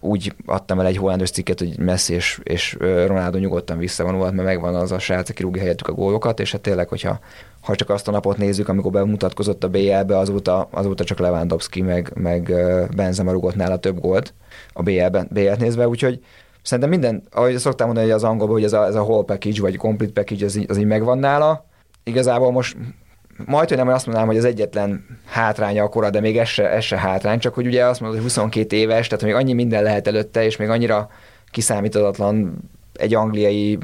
[0.00, 4.74] úgy adtam el egy hollandos cikket, hogy Messi és, és Ronaldo nyugodtan visszavonult, mert megvan
[4.74, 7.20] az a srác, aki rúgja helyettük a gólokat, és hát tényleg, hogyha
[7.60, 12.12] ha csak azt a napot nézzük, amikor bemutatkozott a BL-be, azóta, azóta csak Lewandowski meg,
[12.14, 12.52] meg
[12.96, 14.34] Benzema rugott nála több gólt
[14.72, 16.20] a BL-ben, BL-t nézve, úgyhogy
[16.62, 19.60] szerintem minden, ahogy szoktam mondani, hogy az angolban, hogy ez a, ez a whole package,
[19.60, 21.66] vagy complete package, az így, az így megvan nála.
[22.04, 22.76] Igazából most
[23.46, 26.70] majd, hogy nem azt mondanám, hogy az egyetlen hátránya a kora, de még ez se,
[26.70, 29.82] ez se hátrány, csak hogy ugye azt mondod, hogy 22 éves, tehát még annyi minden
[29.82, 31.10] lehet előtte, és még annyira
[31.50, 32.58] kiszámíthatatlan
[32.92, 33.78] egy angliai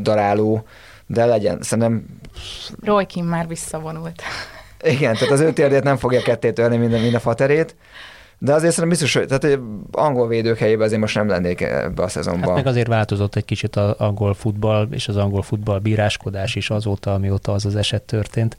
[0.00, 0.64] daráló,
[1.06, 2.04] de legyen, szerintem...
[2.82, 4.22] Roy Kim már visszavonult.
[4.82, 7.76] Igen, tehát az ő térdét nem fogja ketté törni minden, minden faterét,
[8.44, 9.58] de azért szerintem biztos, hogy tehát,
[9.90, 12.42] angol védők helyében azért most nem lennék ebbe a szezonban.
[12.42, 16.70] Hát meg azért változott egy kicsit az angol futball és az angol futball bíráskodás is
[16.70, 18.56] azóta, amióta az az eset történt.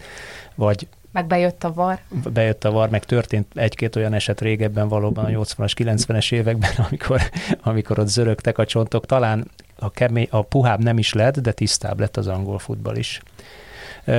[0.55, 1.99] Vagy meg bejött a var.
[2.34, 7.21] Bejött a var, meg történt egy-két olyan eset régebben valóban a 80-as, 90-es években, amikor,
[7.63, 9.05] amikor ott zörögtek a csontok.
[9.05, 13.21] Talán a, kemény, a puhább nem is lett, de tisztább lett az angol futball is.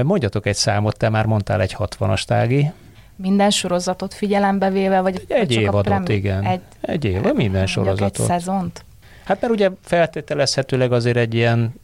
[0.03, 2.73] Mondjatok egy számot, te már mondtál egy 60-as tági.
[3.17, 6.45] Minden sorozatot figyelembe véve, vagy egy csak évadot, a premi- igen.
[6.45, 8.19] Egy, egy év, minden sorozatot.
[8.19, 8.85] Egy szezont?
[9.25, 11.75] Hát mert ugye feltételezhetőleg azért egy ilyen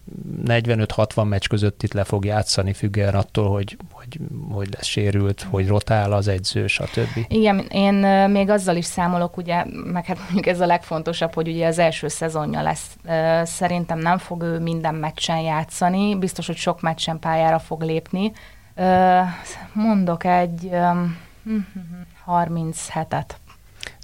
[0.44, 4.18] 45-60 meccs között itt le fog játszani, függően attól, hogy, hogy,
[4.50, 7.24] hogy lesz sérült, hogy rotál az edző, stb.
[7.28, 7.94] Igen, én
[8.30, 12.08] még azzal is számolok, ugye, meg hát mondjuk ez a legfontosabb, hogy ugye az első
[12.08, 12.96] szezonja lesz.
[13.44, 18.32] Szerintem nem fog ő minden meccsen játszani, biztos, hogy sok meccsen pályára fog lépni.
[19.72, 20.70] Mondok egy
[22.26, 23.24] 37-et.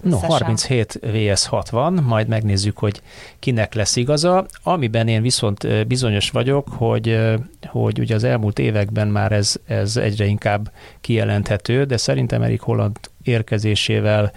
[0.02, 3.02] No, 37 VS 60, majd megnézzük, hogy
[3.38, 4.46] kinek lesz igaza.
[4.62, 7.18] Amiben én viszont bizonyos vagyok, hogy,
[7.66, 12.96] hogy ugye az elmúlt években már ez, ez egyre inkább kijelenthető, de szerintem Erik Holland
[13.22, 14.32] érkezésével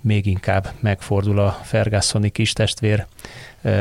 [0.00, 3.06] még inkább megfordul a Fergusoni kistestvér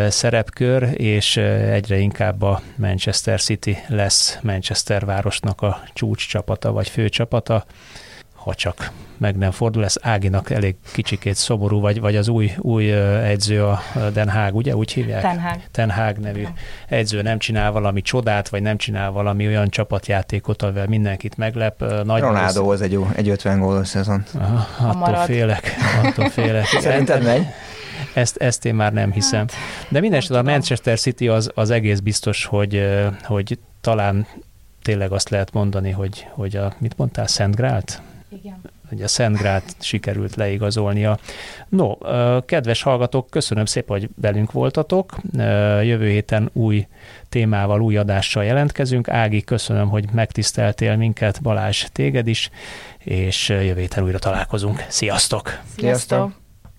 [0.10, 7.66] szerepkör, és egyre inkább a Manchester City lesz Manchester városnak a csúcs csapata, vagy főcsapata
[8.46, 12.92] ha csak meg nem fordul, ez Áginak elég kicsikét szomorú, vagy, vagy az új, új
[12.92, 13.82] edző a
[14.14, 15.22] Den Haag, ugye úgy hívják?
[15.22, 15.60] Ten Hag.
[15.72, 16.44] Ten Hag nevű
[16.88, 22.04] edző nem csinál valami csodát, vagy nem csinál valami olyan csapatjátékot, amivel mindenkit meglep.
[22.04, 24.24] Nagy Ronaldo az egy, egy 50 gólos szezon.
[24.34, 25.26] Aha, attól marad.
[25.26, 26.66] félek, attól félek.
[26.82, 27.48] Szerinted megy?
[28.14, 29.40] Ezt, ezt én már nem hiszem.
[29.40, 29.54] Hát,
[29.90, 32.88] De minden a Manchester City az, az egész biztos, hogy,
[33.24, 34.28] hogy talán
[34.82, 38.02] tényleg azt lehet mondani, hogy, hogy a, mit mondtál, Szent Grált?
[38.42, 38.62] Igen.
[38.90, 41.18] Hogy a Szentgrát sikerült leigazolnia.
[41.70, 41.98] No,
[42.46, 45.16] kedves hallgatók, köszönöm szépen, hogy velünk voltatok.
[45.82, 46.88] Jövő héten új
[47.30, 49.10] témával, új adással jelentkezünk.
[49.10, 52.50] Ági, köszönöm, hogy megtiszteltél minket, Balázs, téged is,
[52.98, 54.86] és jövő héten újra találkozunk.
[54.88, 55.60] Sziasztok!
[55.78, 56.44] Sziasztok!